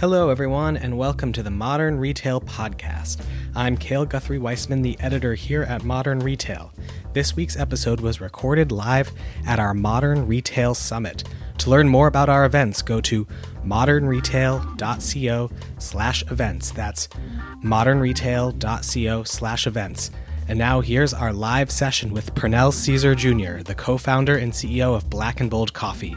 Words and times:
Hello, 0.00 0.30
everyone, 0.30 0.76
and 0.76 0.96
welcome 0.96 1.32
to 1.32 1.42
the 1.42 1.50
Modern 1.50 1.98
Retail 1.98 2.40
Podcast. 2.40 3.20
I'm 3.56 3.76
Cale 3.76 4.04
Guthrie 4.04 4.38
Weissman, 4.38 4.80
the 4.80 4.96
editor 5.00 5.34
here 5.34 5.64
at 5.64 5.82
Modern 5.82 6.20
Retail. 6.20 6.72
This 7.14 7.34
week's 7.34 7.56
episode 7.56 7.98
was 8.00 8.20
recorded 8.20 8.70
live 8.70 9.10
at 9.44 9.58
our 9.58 9.74
Modern 9.74 10.28
Retail 10.28 10.76
Summit. 10.76 11.24
To 11.58 11.70
learn 11.70 11.88
more 11.88 12.06
about 12.06 12.28
our 12.28 12.44
events, 12.44 12.80
go 12.80 13.00
to 13.00 13.26
modernretail.co 13.64 15.50
slash 15.78 16.24
events. 16.30 16.70
That's 16.70 17.08
modernretail.co 17.64 19.24
slash 19.24 19.66
events. 19.66 20.12
And 20.46 20.60
now 20.60 20.80
here's 20.80 21.12
our 21.12 21.32
live 21.32 21.72
session 21.72 22.12
with 22.12 22.36
Pernell 22.36 22.72
Cezar 22.72 23.16
Jr., 23.16 23.64
the 23.64 23.74
co-founder 23.74 24.36
and 24.36 24.52
CEO 24.52 24.94
of 24.94 25.10
Black 25.10 25.40
and 25.40 25.50
Bold 25.50 25.72
Coffee. 25.72 26.16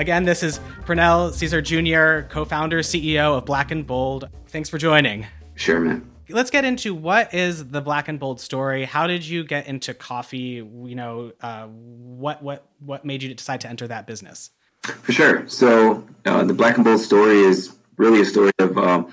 Again, 0.00 0.24
this 0.24 0.42
is 0.42 0.60
Pernell 0.86 1.30
Cezar 1.30 1.62
Jr., 1.62 2.26
co-founder, 2.32 2.78
CEO 2.78 3.36
of 3.36 3.44
Black 3.44 3.70
and 3.70 3.86
Bold. 3.86 4.30
Thanks 4.46 4.70
for 4.70 4.78
joining. 4.78 5.26
Sure, 5.56 5.78
man. 5.78 6.10
Let's 6.30 6.50
get 6.50 6.64
into 6.64 6.94
what 6.94 7.34
is 7.34 7.68
the 7.68 7.82
Black 7.82 8.08
and 8.08 8.18
Bold 8.18 8.40
story. 8.40 8.86
How 8.86 9.06
did 9.06 9.26
you 9.26 9.44
get 9.44 9.66
into 9.66 9.92
coffee? 9.92 10.66
You 10.66 10.94
know, 10.94 11.32
uh, 11.42 11.66
what 11.66 12.42
what 12.42 12.66
what 12.78 13.04
made 13.04 13.22
you 13.22 13.34
decide 13.34 13.60
to 13.60 13.68
enter 13.68 13.86
that 13.88 14.06
business? 14.06 14.52
For 14.84 15.12
sure. 15.12 15.46
So 15.48 16.02
uh, 16.24 16.44
the 16.44 16.54
Black 16.54 16.76
and 16.76 16.84
Bold 16.84 17.00
story 17.00 17.40
is 17.40 17.76
really 17.98 18.22
a 18.22 18.24
story 18.24 18.52
of 18.58 18.78
uh, 18.78 19.04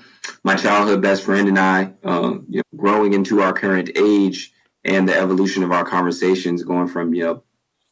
my 0.42 0.56
childhood 0.56 1.02
best 1.02 1.22
friend 1.22 1.48
and 1.48 1.58
I, 1.58 1.92
uh, 2.02 2.38
you 2.48 2.62
know, 2.62 2.78
growing 2.78 3.12
into 3.12 3.42
our 3.42 3.52
current 3.52 3.90
age 3.94 4.54
and 4.86 5.06
the 5.06 5.14
evolution 5.14 5.62
of 5.62 5.70
our 5.70 5.84
conversations, 5.84 6.62
going 6.62 6.88
from 6.88 7.12
you 7.12 7.24
know 7.24 7.42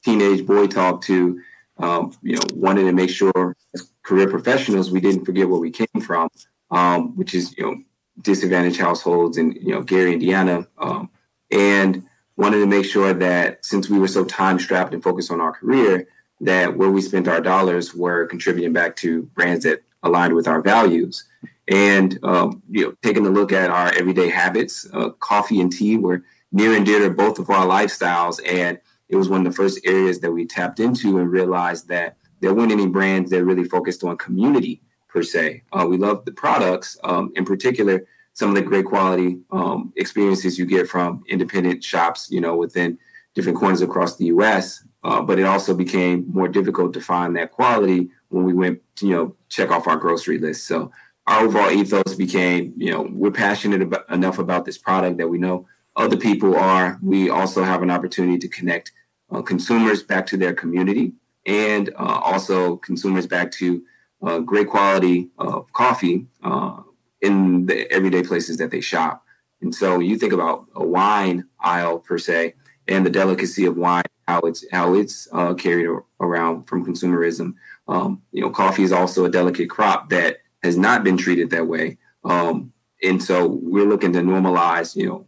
teenage 0.02 0.47
boy 0.47 0.66
talk 0.66 1.02
to 1.02 1.42
um, 1.78 2.16
you 2.22 2.36
know, 2.36 2.42
wanted 2.54 2.84
to 2.84 2.92
make 2.92 3.10
sure 3.10 3.56
as 3.74 3.90
career 4.02 4.28
professionals 4.28 4.90
we 4.90 5.00
didn't 5.00 5.24
forget 5.24 5.48
where 5.48 5.60
we 5.60 5.70
came 5.70 6.00
from, 6.00 6.28
um, 6.70 7.16
which 7.16 7.34
is 7.34 7.56
you 7.56 7.64
know 7.64 7.77
disadvantaged 8.20 8.80
households 8.80 9.36
in 9.36 9.52
you 9.52 9.72
know 9.72 9.83
Gary, 9.83 10.12
Indiana, 10.12 10.66
um, 10.78 11.10
and 11.50 12.02
wanted 12.36 12.58
to 12.58 12.66
make 12.66 12.84
sure 12.84 13.14
that 13.14 13.64
since 13.64 13.88
we 13.88 13.98
were 13.98 14.08
so 14.08 14.24
time 14.24 14.58
strapped 14.58 14.94
and 14.94 15.02
focused 15.02 15.30
on 15.30 15.41
our 15.41 15.52
career, 15.52 16.06
that 16.41 16.77
where 16.77 16.91
we 16.91 17.00
spent 17.00 17.28
our 17.28 17.41
dollars 17.41 17.94
were 17.94 18.27
contributing 18.27 18.72
back 18.72 18.96
to 18.96 19.22
brands 19.34 19.64
that 19.64 19.83
aligned 20.02 20.34
with 20.34 20.46
our 20.46 20.61
values. 20.61 21.24
And 21.68 22.18
um, 22.22 22.62
you 22.70 22.84
know, 22.84 22.94
taking 23.02 23.27
a 23.27 23.30
look 23.30 23.52
at 23.52 23.70
our 23.70 23.92
everyday 23.94 24.30
habits, 24.30 24.86
uh, 24.92 25.11
coffee 25.11 25.61
and 25.61 25.72
tea 25.72 25.96
were 25.96 26.22
near 26.52 26.74
and 26.74 26.86
dear 26.86 27.00
to 27.00 27.11
both 27.11 27.38
of 27.38 27.50
our 27.50 27.66
lifestyles, 27.66 28.40
and 28.46 28.78
it 29.08 29.16
was 29.16 29.28
one 29.28 29.46
of 29.46 29.52
the 29.52 29.56
first 29.56 29.80
areas 29.84 30.20
that 30.20 30.32
we 30.32 30.46
tapped 30.46 30.80
into 30.80 31.18
and 31.18 31.30
realized 31.30 31.88
that 31.88 32.16
there 32.40 32.54
weren't 32.54 32.72
any 32.72 32.86
brands 32.86 33.30
that 33.30 33.44
really 33.44 33.64
focused 33.64 34.04
on 34.04 34.16
community 34.16 34.82
per 35.08 35.22
se. 35.22 35.62
Uh, 35.72 35.86
we 35.88 35.96
love 35.96 36.24
the 36.24 36.32
products, 36.32 36.98
um, 37.04 37.32
in 37.36 37.44
particular, 37.44 38.04
some 38.34 38.50
of 38.50 38.54
the 38.54 38.62
great 38.62 38.84
quality 38.84 39.38
um, 39.50 39.92
experiences 39.96 40.58
you 40.58 40.66
get 40.66 40.88
from 40.88 41.24
independent 41.28 41.82
shops, 41.82 42.30
you 42.30 42.40
know, 42.40 42.54
within 42.56 42.98
different 43.34 43.58
corners 43.58 43.80
across 43.80 44.16
the 44.16 44.27
U.S. 44.27 44.84
Uh, 45.02 45.22
but 45.22 45.38
it 45.38 45.44
also 45.44 45.72
became 45.72 46.27
more 46.28 46.48
difficult 46.48 46.92
to 46.92 47.00
find 47.00 47.34
that 47.36 47.52
quality 47.52 48.10
when 48.28 48.44
we 48.44 48.52
went, 48.52 48.80
to, 48.96 49.06
you 49.06 49.14
know, 49.14 49.36
check 49.48 49.70
off 49.70 49.86
our 49.86 49.96
grocery 49.96 50.38
list. 50.38 50.66
So 50.66 50.90
our 51.27 51.44
overall 51.44 51.70
ethos 51.70 52.14
became, 52.14 52.74
you 52.77 52.90
know, 52.90 53.08
we're 53.10 53.30
passionate 53.30 53.82
about, 53.82 54.10
enough 54.10 54.38
about 54.38 54.64
this 54.64 54.78
product 54.78 55.18
that 55.18 55.28
we 55.28 55.38
know 55.38 55.66
other 55.97 56.16
people 56.16 56.56
are. 56.56 56.98
We 57.02 57.30
also 57.30 57.64
have 57.64 57.83
an 57.83 57.91
opportunity 57.91 58.39
to 58.39 58.48
connect 58.48 58.92
uh, 59.30 59.42
consumers 59.42 60.02
back 60.02 60.27
to 60.27 60.36
their 60.36 60.55
community 60.55 61.12
and 61.47 61.91
uh, 61.91 62.20
also 62.25 62.77
consumers 62.77 63.27
back 63.27 63.50
to 63.52 63.83
uh, 64.22 64.41
great 64.41 64.69
quality 64.69 65.30
of 65.39 65.72
coffee 65.72 66.27
uh, 66.42 66.83
in 67.20 67.67
the 67.67 67.91
everyday 67.91 68.22
places 68.22 68.58
that 68.58 68.70
they 68.70 68.80
shop. 68.80 69.24
And 69.61 69.74
so 69.74 70.01
you 70.01 70.18
think 70.18 70.33
about 70.33 70.67
a 70.74 70.84
wine 70.84 71.46
aisle 71.61 71.98
per 71.98 72.18
se 72.18 72.55
and 72.89 73.05
the 73.05 73.11
delicacy 73.11 73.64
of 73.64 73.77
wine, 73.77 74.05
how 74.28 74.40
it's 74.40 74.64
how 74.70 74.95
it's 74.95 75.28
uh, 75.33 75.55
carried 75.55 75.89
around 76.20 76.64
from 76.64 76.84
consumerism. 76.84 77.55
Um, 77.89 78.23
you 78.33 78.42
know, 78.42 78.51
coffee 78.51 78.83
is 78.83 78.92
also 78.92 79.24
a 79.24 79.30
delicate 79.30 79.70
crop 79.70 80.11
that 80.11 80.39
has 80.63 80.77
not 80.77 81.05
been 81.05 81.17
treated 81.17 81.51
that 81.51 81.67
way. 81.67 81.98
Um, 82.24 82.73
and 83.02 83.23
so 83.23 83.46
we're 83.46 83.89
looking 83.89 84.13
to 84.14 84.20
normalize, 84.20 84.96
you 84.96 85.07
know, 85.07 85.27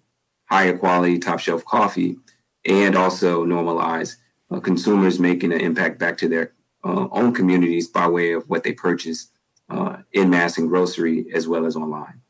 higher 0.49 0.77
quality, 0.77 1.19
top 1.19 1.41
shelf 1.41 1.65
coffee, 1.65 2.17
and 2.65 2.97
also 2.97 3.45
normalize 3.45 4.17
uh, 4.51 4.61
consumers 4.61 5.19
making 5.19 5.53
an 5.53 5.61
impact 5.61 5.99
back 5.99 6.19
to 6.19 6.29
their 6.29 6.53
uh, 6.85 7.09
own 7.11 7.35
communities 7.35 7.89
by 7.89 8.07
way 8.09 8.33
of 8.33 8.49
what 8.49 8.65
they 8.65 8.73
purchase 8.73 9.31
uh, 9.69 9.99
in 10.13 10.31
mass 10.31 10.59
and 10.59 10.69
grocery 10.69 11.27
as 11.35 11.47
well 11.47 11.67
as 11.67 11.77
online. 11.77 12.21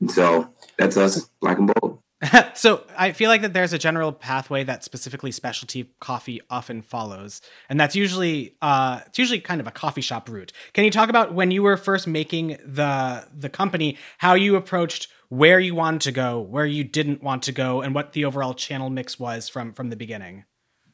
And 0.00 0.10
so 0.10 0.48
that's 0.76 0.96
us, 0.96 1.30
Black 1.40 1.58
and 1.58 1.72
Bold. 1.72 2.02
so 2.54 2.84
I 2.96 3.12
feel 3.12 3.28
like 3.28 3.42
that 3.42 3.52
there's 3.52 3.72
a 3.72 3.78
general 3.78 4.12
pathway 4.12 4.62
that 4.64 4.84
specifically 4.84 5.32
specialty 5.32 5.92
coffee 6.00 6.40
often 6.50 6.82
follows, 6.82 7.40
and 7.68 7.80
that's 7.80 7.96
usually 7.96 8.54
uh, 8.62 9.00
it's 9.06 9.18
usually 9.18 9.40
kind 9.40 9.60
of 9.60 9.66
a 9.66 9.72
coffee 9.72 10.00
shop 10.00 10.28
route. 10.28 10.52
Can 10.72 10.84
you 10.84 10.90
talk 10.90 11.08
about 11.08 11.34
when 11.34 11.50
you 11.50 11.62
were 11.62 11.76
first 11.76 12.06
making 12.06 12.58
the 12.64 13.26
the 13.34 13.48
company, 13.48 13.98
how 14.18 14.34
you 14.34 14.54
approached 14.54 15.08
where 15.32 15.58
you 15.58 15.74
wanted 15.74 16.02
to 16.02 16.12
go, 16.12 16.38
where 16.38 16.66
you 16.66 16.84
didn't 16.84 17.22
want 17.22 17.42
to 17.42 17.52
go, 17.52 17.80
and 17.80 17.94
what 17.94 18.12
the 18.12 18.22
overall 18.22 18.52
channel 18.52 18.90
mix 18.90 19.18
was 19.18 19.48
from 19.48 19.72
from 19.72 19.88
the 19.88 19.96
beginning. 19.96 20.44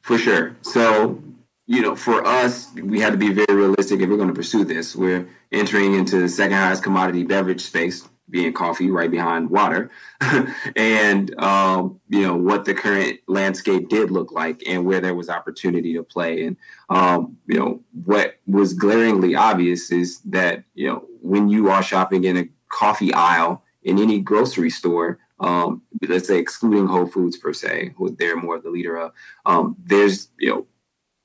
For 0.01 0.17
sure. 0.17 0.55
So, 0.61 1.21
you 1.67 1.81
know, 1.81 1.93
for 1.93 2.25
us, 2.25 2.73
we 2.73 3.01
had 3.01 3.11
to 3.11 3.17
be 3.17 3.33
very 3.33 3.53
realistic 3.53 3.99
if 3.99 4.09
we're 4.09 4.15
going 4.15 4.29
to 4.29 4.33
pursue 4.33 4.63
this. 4.63 4.95
We're 4.95 5.27
entering 5.51 5.93
into 5.93 6.21
the 6.21 6.29
second 6.29 6.55
highest 6.55 6.83
commodity 6.83 7.25
beverage 7.25 7.59
space, 7.59 8.07
being 8.29 8.53
coffee, 8.53 8.89
right 8.89 9.11
behind 9.11 9.49
water, 9.49 9.91
and 10.77 11.37
um, 11.43 11.99
you 12.07 12.21
know 12.21 12.37
what 12.37 12.63
the 12.63 12.73
current 12.73 13.19
landscape 13.27 13.89
did 13.89 14.09
look 14.09 14.31
like, 14.31 14.63
and 14.65 14.85
where 14.85 15.01
there 15.01 15.15
was 15.15 15.29
opportunity 15.29 15.95
to 15.95 16.03
play. 16.03 16.45
And 16.45 16.55
um, 16.89 17.35
you 17.45 17.59
know 17.59 17.81
what 18.05 18.35
was 18.47 18.73
glaringly 18.73 19.35
obvious 19.35 19.91
is 19.91 20.21
that 20.21 20.63
you 20.75 20.87
know 20.87 21.03
when 21.21 21.49
you 21.49 21.69
are 21.69 21.83
shopping 21.83 22.23
in 22.23 22.37
a 22.37 22.47
coffee 22.69 23.13
aisle 23.13 23.63
in 23.83 23.99
any 23.99 24.19
grocery 24.19 24.69
store, 24.69 25.19
um, 25.39 25.81
let's 26.07 26.27
say 26.27 26.37
excluding 26.37 26.87
Whole 26.87 27.07
Foods 27.07 27.37
per 27.37 27.53
se, 27.53 27.93
who 27.95 28.09
they're 28.15 28.35
more 28.35 28.57
of 28.57 28.63
the 28.63 28.69
leader 28.69 28.97
of, 28.97 29.13
um, 29.45 29.75
there's 29.83 30.29
you 30.37 30.49
know 30.49 30.67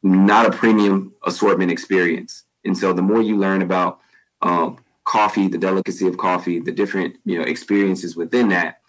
not 0.02 0.46
a 0.46 0.56
premium 0.56 1.14
assortment 1.24 1.70
experience. 1.70 2.44
And 2.64 2.76
so 2.76 2.92
the 2.92 3.02
more 3.02 3.22
you 3.22 3.36
learn 3.36 3.62
about 3.62 4.00
um, 4.42 4.78
coffee, 5.04 5.48
the 5.48 5.58
delicacy 5.58 6.06
of 6.06 6.16
coffee, 6.16 6.60
the 6.60 6.72
different 6.72 7.16
you 7.24 7.38
know 7.38 7.44
experiences 7.44 8.16
within 8.16 8.48
that, 8.48 8.80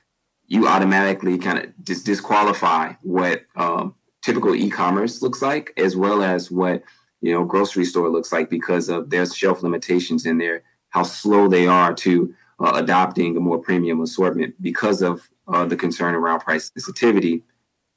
you 0.47 0.67
automatically 0.67 1.37
kind 1.37 1.59
of 1.59 1.73
just 1.83 2.05
disqualify 2.05 2.93
what 3.01 3.43
um, 3.55 3.95
typical 4.21 4.55
e-commerce 4.55 5.21
looks 5.21 5.41
like, 5.41 5.73
as 5.77 5.95
well 5.95 6.21
as 6.21 6.51
what 6.51 6.83
you 7.21 7.33
know 7.33 7.43
grocery 7.43 7.85
store 7.85 8.09
looks 8.09 8.31
like 8.31 8.49
because 8.49 8.89
of 8.89 9.09
their 9.09 9.25
shelf 9.25 9.63
limitations 9.63 10.25
and 10.25 10.39
their 10.39 10.63
how 10.89 11.03
slow 11.03 11.47
they 11.47 11.67
are 11.67 11.93
to 11.93 12.33
uh, 12.59 12.71
adopting 12.75 13.35
a 13.35 13.39
more 13.39 13.59
premium 13.59 14.01
assortment 14.01 14.55
because 14.61 15.01
of 15.01 15.29
uh, 15.47 15.65
the 15.65 15.75
concern 15.75 16.15
around 16.15 16.39
price 16.39 16.71
sensitivity, 16.73 17.43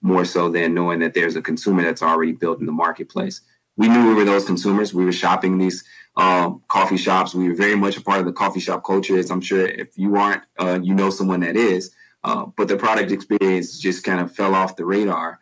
more 0.02 0.24
so 0.24 0.48
than 0.48 0.74
knowing 0.74 1.00
that 1.00 1.14
there's 1.14 1.36
a 1.36 1.42
consumer 1.42 1.82
that's 1.82 2.02
already 2.02 2.32
built 2.32 2.60
in 2.60 2.66
the 2.66 2.72
marketplace. 2.72 3.40
We 3.76 3.88
knew 3.88 4.08
we 4.08 4.14
were 4.14 4.24
those 4.24 4.44
consumers. 4.44 4.92
We 4.92 5.04
were 5.04 5.12
shopping 5.12 5.58
these 5.58 5.84
um, 6.16 6.62
coffee 6.68 6.96
shops. 6.96 7.34
We 7.34 7.48
were 7.48 7.54
very 7.54 7.76
much 7.76 7.96
a 7.96 8.00
part 8.00 8.18
of 8.18 8.26
the 8.26 8.32
coffee 8.32 8.60
shop 8.60 8.84
culture. 8.84 9.16
As 9.16 9.30
I'm 9.30 9.40
sure 9.40 9.66
if 9.66 9.96
you 9.96 10.16
aren't, 10.16 10.42
uh, 10.58 10.80
you 10.82 10.94
know 10.94 11.10
someone 11.10 11.40
that 11.40 11.56
is. 11.56 11.94
Uh, 12.24 12.46
but 12.56 12.66
the 12.66 12.76
product 12.76 13.12
experience 13.12 13.78
just 13.78 14.02
kind 14.02 14.20
of 14.20 14.34
fell 14.34 14.54
off 14.54 14.76
the 14.76 14.84
radar 14.84 15.38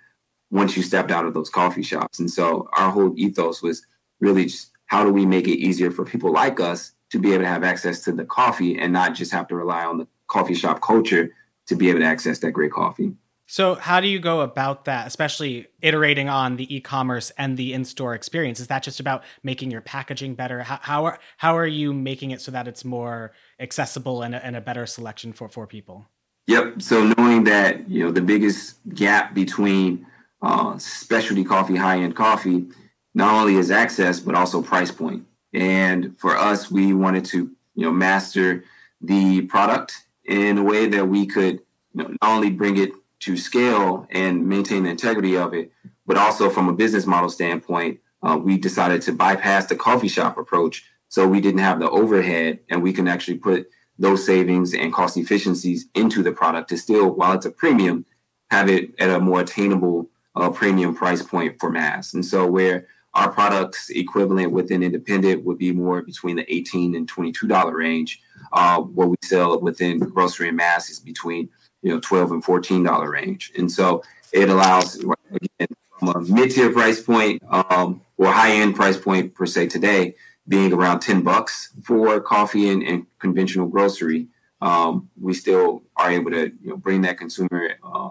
once 0.51 0.77
you 0.77 0.83
stepped 0.83 1.11
out 1.11 1.25
of 1.25 1.35
those 1.35 1.49
coffee 1.49 1.83
shops. 1.83 2.19
And 2.19 2.31
so 2.31 2.69
our 2.75 2.91
whole 2.91 3.15
ethos 3.17 3.63
was 3.63 3.83
really 4.21 4.45
just 4.45 4.73
how 4.87 5.05
do 5.05 5.13
we 5.13 5.27
make 5.27 5.49
it 5.49 5.59
easier 5.59 5.91
for 5.91 6.05
people 6.05 6.33
like 6.33 6.61
us 6.61 6.93
to 7.11 7.19
be 7.19 7.33
able 7.33 7.45
to 7.45 7.49
have 7.49 7.65
access 7.65 8.01
to 8.05 8.13
the 8.13 8.25
coffee 8.25 8.79
and 8.79 8.93
not 8.93 9.15
just 9.15 9.33
have 9.33 9.49
to 9.49 9.55
rely 9.55 9.85
on 9.85 9.99
the 9.99 10.07
coffee 10.27 10.55
shop 10.55 10.81
culture 10.81 11.33
to 11.67 11.77
be 11.77 11.89
able 11.89 12.01
to 12.01 12.07
access 12.07 12.39
that 12.41 12.53
great 12.53 12.73
coffee. 12.73 13.15
So, 13.49 13.77
how 13.77 14.01
do 14.01 14.09
you 14.09 14.19
go 14.19 14.41
about 14.41 14.87
that, 14.87 15.07
especially 15.07 15.69
iterating 15.81 16.29
on 16.29 16.57
the 16.57 16.75
e-commerce 16.75 17.31
and 17.39 17.57
the 17.57 17.75
in-store 17.75 18.15
experience? 18.15 18.59
Is 18.59 18.67
that 18.67 18.83
just 18.83 18.99
about 18.99 19.23
making 19.45 19.71
your 19.71 19.81
packaging 19.81 20.35
better? 20.35 20.65
How 20.65 20.81
how 20.83 21.05
are, 21.05 21.19
how 21.37 21.57
are 21.57 21.67
you 21.67 21.93
making 21.93 22.33
it 22.33 22.41
so 22.41 22.51
that 22.51 22.67
it's 22.67 22.85
more 22.85 23.33
accessible 23.61 24.23
and 24.23 24.35
a, 24.35 24.45
and 24.45 24.57
a 24.57 24.61
better 24.61 24.85
selection 24.85 25.33
for 25.33 25.49
for 25.49 25.67
people? 25.67 26.07
Yep. 26.49 26.83
So 26.83 27.13
knowing 27.17 27.45
that 27.45 27.89
you 27.89 28.03
know 28.03 28.11
the 28.11 28.21
biggest 28.21 28.79
gap 28.93 29.33
between 29.33 30.07
uh, 30.43 30.77
specialty 30.79 31.45
coffee, 31.45 31.77
high-end 31.77 32.17
coffee, 32.17 32.67
not 33.15 33.33
only 33.33 33.55
is 33.55 33.71
access 33.71 34.19
but 34.19 34.35
also 34.35 34.61
price 34.61 34.91
point. 34.91 35.25
And 35.57 36.19
for 36.21 36.37
us, 36.37 36.71
we 36.71 36.93
wanted 36.93 37.25
to, 37.27 37.51
you 37.75 37.85
know, 37.85 37.91
master 37.91 38.63
the 39.01 39.43
product 39.43 40.05
in 40.25 40.59
a 40.59 40.63
way 40.63 40.87
that 40.87 41.09
we 41.09 41.27
could 41.27 41.61
you 41.95 42.03
know, 42.03 42.09
not 42.21 42.37
only 42.37 42.51
bring 42.51 42.77
it 42.77 42.91
to 43.21 43.37
scale 43.37 44.07
and 44.11 44.47
maintain 44.47 44.83
the 44.83 44.91
integrity 44.91 45.37
of 45.37 45.55
it, 45.55 45.73
but 46.07 46.19
also 46.19 46.51
from 46.51 46.69
a 46.69 46.75
business 46.75 47.07
model 47.07 47.31
standpoint, 47.31 48.01
uh, 48.23 48.37
we 48.37 48.59
decided 48.59 49.01
to 49.03 49.13
bypass 49.13 49.67
the 49.67 49.77
coffee 49.77 50.09
shop 50.09 50.37
approach 50.37 50.85
So 51.09 51.27
we 51.27 51.41
didn't 51.41 51.61
have 51.61 51.79
the 51.79 51.89
overhead, 51.89 52.59
and 52.69 52.83
we 52.83 52.93
can 52.93 53.09
actually 53.09 53.39
put 53.39 53.71
those 53.99 54.27
savings 54.27 54.75
and 54.75 54.93
cost 54.93 55.17
efficiencies 55.17 55.87
into 55.95 56.23
the 56.23 56.33
product 56.33 56.69
to 56.71 56.77
still, 56.77 57.11
while 57.11 57.33
it's 57.33 57.47
a 57.47 57.51
premium, 57.51 58.05
have 58.51 58.69
it 58.69 58.91
at 58.99 59.11
a 59.11 59.21
more 59.21 59.41
attainable 59.41 60.11
uh, 60.35 60.51
premium 60.51 60.95
price 60.95 61.23
point 61.23 61.59
for 61.59 61.71
mass. 61.71 62.13
And 62.13 62.25
so 62.25 62.47
where 62.47 62.87
our 63.17 63.33
products 63.33 63.89
equivalent 63.89 64.53
within 64.53 64.83
independent 64.83 65.43
would 65.43 65.57
be 65.57 65.73
more 65.73 66.03
between 66.03 66.37
the 66.37 66.55
18 66.55 66.95
and 66.95 67.09
22 67.09 67.49
dollar 67.49 67.75
range. 67.75 68.21
Uh, 68.53 68.81
what 68.81 69.09
we 69.09 69.17
sell 69.25 69.59
within 69.59 69.99
grocery 69.99 70.49
and 70.49 70.57
mass 70.57 70.91
is 70.91 71.01
between 71.01 71.49
you 71.83 71.93
know 71.93 71.99
12 72.01 72.33
and 72.33 72.45
14 72.45 72.83
dollar 72.83 73.11
range. 73.11 73.53
And 73.57 73.73
so 73.73 74.03
it 74.33 74.51
allows 74.51 74.97
again 74.97 75.69
from 75.99 76.09
a 76.09 76.21
mid 76.21 76.51
tier 76.51 76.71
price 76.71 77.01
point 77.01 77.43
um, 77.49 78.03
or 78.19 78.27
high 78.27 78.53
end 78.53 78.77
price 78.77 78.99
point 78.99 79.35
per 79.35 79.47
se 79.47 79.69
today 79.69 80.15
being 80.47 80.75
around 80.75 81.01
10 81.01 81.23
bucks 81.23 81.73
for 81.83 82.21
coffee 82.21 82.69
and, 82.69 82.83
and 82.83 83.07
conventional 83.19 83.67
grocery. 83.67 84.29
Um, 84.61 85.09
we 85.19 85.33
still 85.33 85.83
are 85.97 86.11
able 86.11 86.31
to 86.33 86.53
you 86.63 86.71
know, 86.71 86.77
bring 86.77 87.01
that 87.03 87.19
consumer 87.19 87.71
uh, 87.83 88.11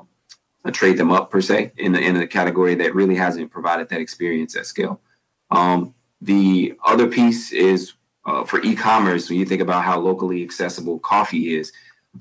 trade 0.72 0.98
them 0.98 1.12
up 1.12 1.30
per 1.30 1.42
se 1.42 1.72
in 1.78 1.92
the 1.92 2.00
in 2.00 2.16
a 2.18 2.28
category 2.28 2.76
that 2.76 2.96
really 2.96 3.16
hasn't 3.16 3.52
provided 3.52 3.90
that 3.90 4.02
experience 4.02 4.56
at 4.56 4.66
scale. 4.66 5.02
Um, 5.52 5.94
the 6.22 6.74
other 6.86 7.08
piece 7.08 7.52
is 7.52 7.94
uh, 8.26 8.44
for 8.44 8.62
e-commerce. 8.62 9.30
When 9.30 9.40
you 9.40 9.46
think 9.46 9.62
about 9.62 9.84
how 9.84 10.00
locally 10.00 10.44
accessible 10.44 11.00
coffee 11.00 11.56
is, 11.56 11.72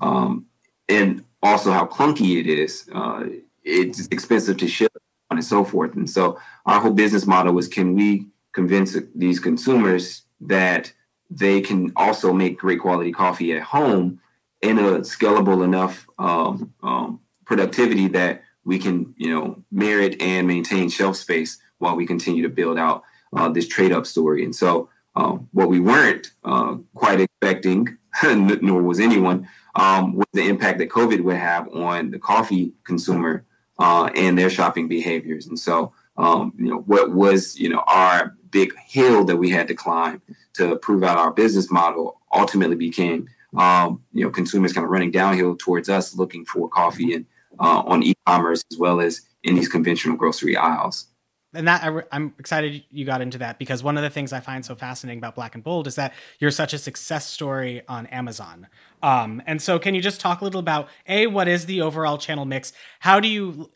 um, 0.01 0.45
and 0.87 1.23
also 1.41 1.71
how 1.71 1.85
clunky 1.85 2.39
it 2.39 2.47
is, 2.47 2.89
uh, 2.93 3.25
it's 3.63 4.07
expensive 4.07 4.57
to 4.57 4.67
ship 4.67 4.95
and 5.31 5.43
so 5.43 5.63
forth. 5.63 5.95
And 5.95 6.09
so 6.09 6.39
our 6.65 6.79
whole 6.79 6.93
business 6.93 7.25
model 7.25 7.53
was: 7.53 7.67
can 7.67 7.95
we 7.95 8.27
convince 8.53 8.95
these 9.15 9.39
consumers 9.39 10.23
that 10.41 10.93
they 11.29 11.61
can 11.61 11.91
also 11.95 12.31
make 12.31 12.59
great 12.59 12.79
quality 12.79 13.11
coffee 13.11 13.53
at 13.53 13.63
home 13.63 14.19
in 14.61 14.77
a 14.77 14.99
scalable 14.99 15.63
enough 15.63 16.07
um, 16.17 16.73
um, 16.83 17.19
productivity 17.45 18.07
that 18.09 18.43
we 18.63 18.79
can, 18.79 19.13
you 19.17 19.33
know, 19.33 19.63
merit 19.71 20.21
and 20.21 20.47
maintain 20.47 20.89
shelf 20.89 21.15
space 21.15 21.59
while 21.77 21.95
we 21.95 22.05
continue 22.05 22.43
to 22.43 22.49
build 22.49 22.77
out 22.77 23.03
uh, 23.35 23.49
this 23.49 23.67
trade 23.67 23.91
up 23.91 24.05
story. 24.05 24.43
And 24.43 24.55
so, 24.55 24.89
um, 25.15 25.47
what 25.53 25.69
we 25.69 25.79
weren't 25.79 26.31
uh, 26.43 26.75
quite 26.93 27.21
expecting, 27.21 27.97
nor 28.23 28.81
was 28.81 28.99
anyone, 28.99 29.47
um, 29.75 30.15
was 30.15 30.27
the 30.33 30.47
impact 30.47 30.79
that 30.79 30.89
COVID 30.89 31.21
would 31.21 31.37
have 31.37 31.67
on 31.73 32.11
the 32.11 32.19
coffee 32.19 32.73
consumer 32.83 33.45
uh, 33.79 34.09
and 34.15 34.37
their 34.37 34.49
shopping 34.49 34.87
behaviors. 34.87 35.47
And 35.47 35.59
so, 35.59 35.93
um, 36.17 36.53
you 36.57 36.69
know, 36.69 36.79
what 36.79 37.11
was, 37.11 37.57
you 37.57 37.69
know, 37.69 37.83
our 37.87 38.35
big 38.49 38.73
hill 38.87 39.25
that 39.25 39.37
we 39.37 39.49
had 39.49 39.67
to 39.67 39.73
climb 39.73 40.21
to 40.53 40.77
prove 40.77 41.03
out 41.03 41.17
our 41.17 41.31
business 41.31 41.69
model 41.69 42.21
ultimately 42.33 42.75
became, 42.75 43.27
um, 43.57 44.01
you 44.13 44.23
know, 44.23 44.29
consumers 44.29 44.71
kind 44.71 44.85
of 44.85 44.91
running 44.91 45.11
downhill 45.11 45.55
towards 45.57 45.89
us 45.89 46.15
looking 46.15 46.45
for 46.45 46.69
coffee 46.69 47.13
and 47.13 47.25
uh, 47.59 47.83
on 47.85 48.03
e-commerce 48.03 48.63
as 48.71 48.77
well 48.77 48.99
as 48.99 49.21
in 49.43 49.55
these 49.55 49.69
conventional 49.69 50.15
grocery 50.15 50.55
aisles. 50.55 51.07
And 51.53 51.67
that 51.67 51.83
I, 51.83 52.15
am 52.15 52.33
excited 52.37 52.83
you 52.91 53.05
got 53.05 53.21
into 53.21 53.37
that 53.37 53.59
because 53.59 53.81
one 53.81 53.95
of 53.97 54.03
the 54.03 54.09
things 54.09 54.33
I 54.33 54.41
find 54.41 54.65
so 54.65 54.75
fascinating 54.75 55.19
about 55.19 55.35
Black 55.35 55.55
and 55.55 55.63
Bold 55.63 55.87
is 55.87 55.95
that 55.95 56.13
you're 56.39 56.51
such 56.51 56.73
a 56.73 56.77
success 56.77 57.27
story 57.27 57.81
on 57.87 58.07
Amazon. 58.07 58.67
Um, 59.01 59.41
and 59.47 59.61
so, 59.61 59.79
can 59.79 59.95
you 59.95 60.01
just 60.01 60.19
talk 60.19 60.41
a 60.41 60.43
little 60.43 60.59
about 60.59 60.89
a 61.07 61.27
what 61.27 61.47
is 61.47 61.65
the 61.65 61.81
overall 61.81 62.17
channel 62.17 62.43
mix? 62.43 62.73
How 62.99 63.19
do 63.19 63.29
you 63.29 63.71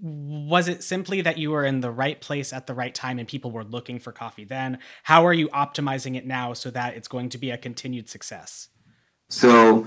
was 0.00 0.66
it 0.68 0.82
simply 0.82 1.20
that 1.20 1.38
you 1.38 1.52
were 1.52 1.64
in 1.64 1.80
the 1.80 1.90
right 1.90 2.20
place 2.20 2.52
at 2.52 2.66
the 2.66 2.74
right 2.74 2.94
time 2.94 3.18
and 3.18 3.28
people 3.28 3.52
were 3.52 3.64
looking 3.64 3.98
for 3.98 4.12
coffee 4.12 4.44
then? 4.44 4.78
How 5.04 5.24
are 5.26 5.32
you 5.32 5.48
optimizing 5.48 6.16
it 6.16 6.26
now 6.26 6.52
so 6.52 6.70
that 6.70 6.96
it's 6.96 7.08
going 7.08 7.28
to 7.30 7.38
be 7.38 7.50
a 7.50 7.56
continued 7.56 8.08
success? 8.08 8.68
So 9.28 9.86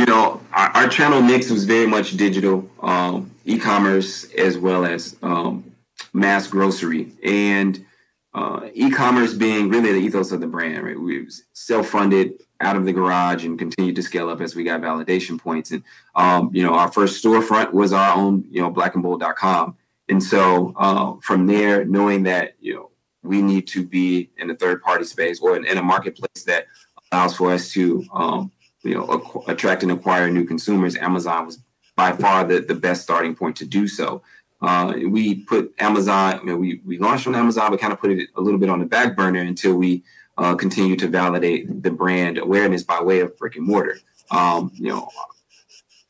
you 0.00 0.06
know, 0.06 0.40
our, 0.54 0.68
our, 0.70 0.88
channel 0.88 1.20
mix 1.20 1.50
was 1.50 1.64
very 1.64 1.86
much 1.86 2.16
digital, 2.16 2.66
um, 2.80 3.30
e-commerce 3.44 4.32
as 4.32 4.56
well 4.56 4.86
as 4.86 5.14
um, 5.22 5.72
mass 6.14 6.46
grocery, 6.46 7.12
and 7.22 7.84
uh, 8.32 8.70
e-commerce 8.72 9.34
being 9.34 9.68
really 9.68 9.92
the 9.92 9.98
ethos 9.98 10.32
of 10.32 10.40
the 10.40 10.46
brand. 10.46 10.82
Right, 10.82 10.98
we 10.98 11.28
self-funded 11.52 12.42
out 12.62 12.76
of 12.76 12.86
the 12.86 12.94
garage 12.94 13.44
and 13.44 13.58
continued 13.58 13.94
to 13.96 14.02
scale 14.02 14.30
up 14.30 14.40
as 14.40 14.56
we 14.56 14.64
got 14.64 14.80
validation 14.80 15.38
points. 15.38 15.70
And 15.70 15.82
um, 16.14 16.50
you 16.54 16.62
know, 16.62 16.72
our 16.72 16.90
first 16.90 17.22
storefront 17.22 17.74
was 17.74 17.92
our 17.92 18.16
own, 18.16 18.46
you 18.50 18.62
know, 18.62 18.72
blackandbold.com. 18.72 19.76
And 20.08 20.22
so 20.22 20.74
uh, 20.78 21.16
from 21.20 21.46
there, 21.46 21.84
knowing 21.84 22.22
that 22.22 22.54
you 22.58 22.72
know 22.72 22.90
we 23.22 23.42
need 23.42 23.66
to 23.68 23.86
be 23.86 24.30
in 24.38 24.48
a 24.48 24.56
third-party 24.56 25.04
space 25.04 25.40
or 25.40 25.56
in, 25.56 25.66
in 25.66 25.76
a 25.76 25.82
marketplace 25.82 26.44
that 26.46 26.68
allows 27.12 27.36
for 27.36 27.52
us 27.52 27.70
to 27.72 28.02
um, 28.14 28.50
you 28.82 28.94
know, 28.94 29.44
attract 29.46 29.82
and 29.82 29.92
acquire 29.92 30.30
new 30.30 30.44
consumers, 30.44 30.96
Amazon 30.96 31.46
was 31.46 31.58
by 31.96 32.12
far 32.12 32.44
the, 32.44 32.60
the 32.60 32.74
best 32.74 33.02
starting 33.02 33.34
point 33.34 33.56
to 33.56 33.66
do 33.66 33.86
so. 33.86 34.22
Uh, 34.62 34.94
we 35.08 35.36
put 35.44 35.74
Amazon, 35.78 36.40
you 36.40 36.46
know, 36.46 36.56
we, 36.56 36.80
we 36.84 36.98
launched 36.98 37.26
on 37.26 37.34
Amazon, 37.34 37.70
but 37.70 37.80
kind 37.80 37.92
of 37.92 38.00
put 38.00 38.10
it 38.10 38.28
a 38.36 38.40
little 38.40 38.60
bit 38.60 38.68
on 38.68 38.78
the 38.78 38.86
back 38.86 39.16
burner 39.16 39.40
until 39.40 39.74
we 39.74 40.02
uh, 40.38 40.54
continue 40.54 40.96
to 40.96 41.08
validate 41.08 41.82
the 41.82 41.90
brand 41.90 42.38
awareness 42.38 42.82
by 42.82 43.00
way 43.02 43.20
of 43.20 43.36
brick 43.36 43.56
and 43.56 43.66
mortar. 43.66 43.98
Um, 44.30 44.70
you 44.74 44.88
know, 44.88 45.08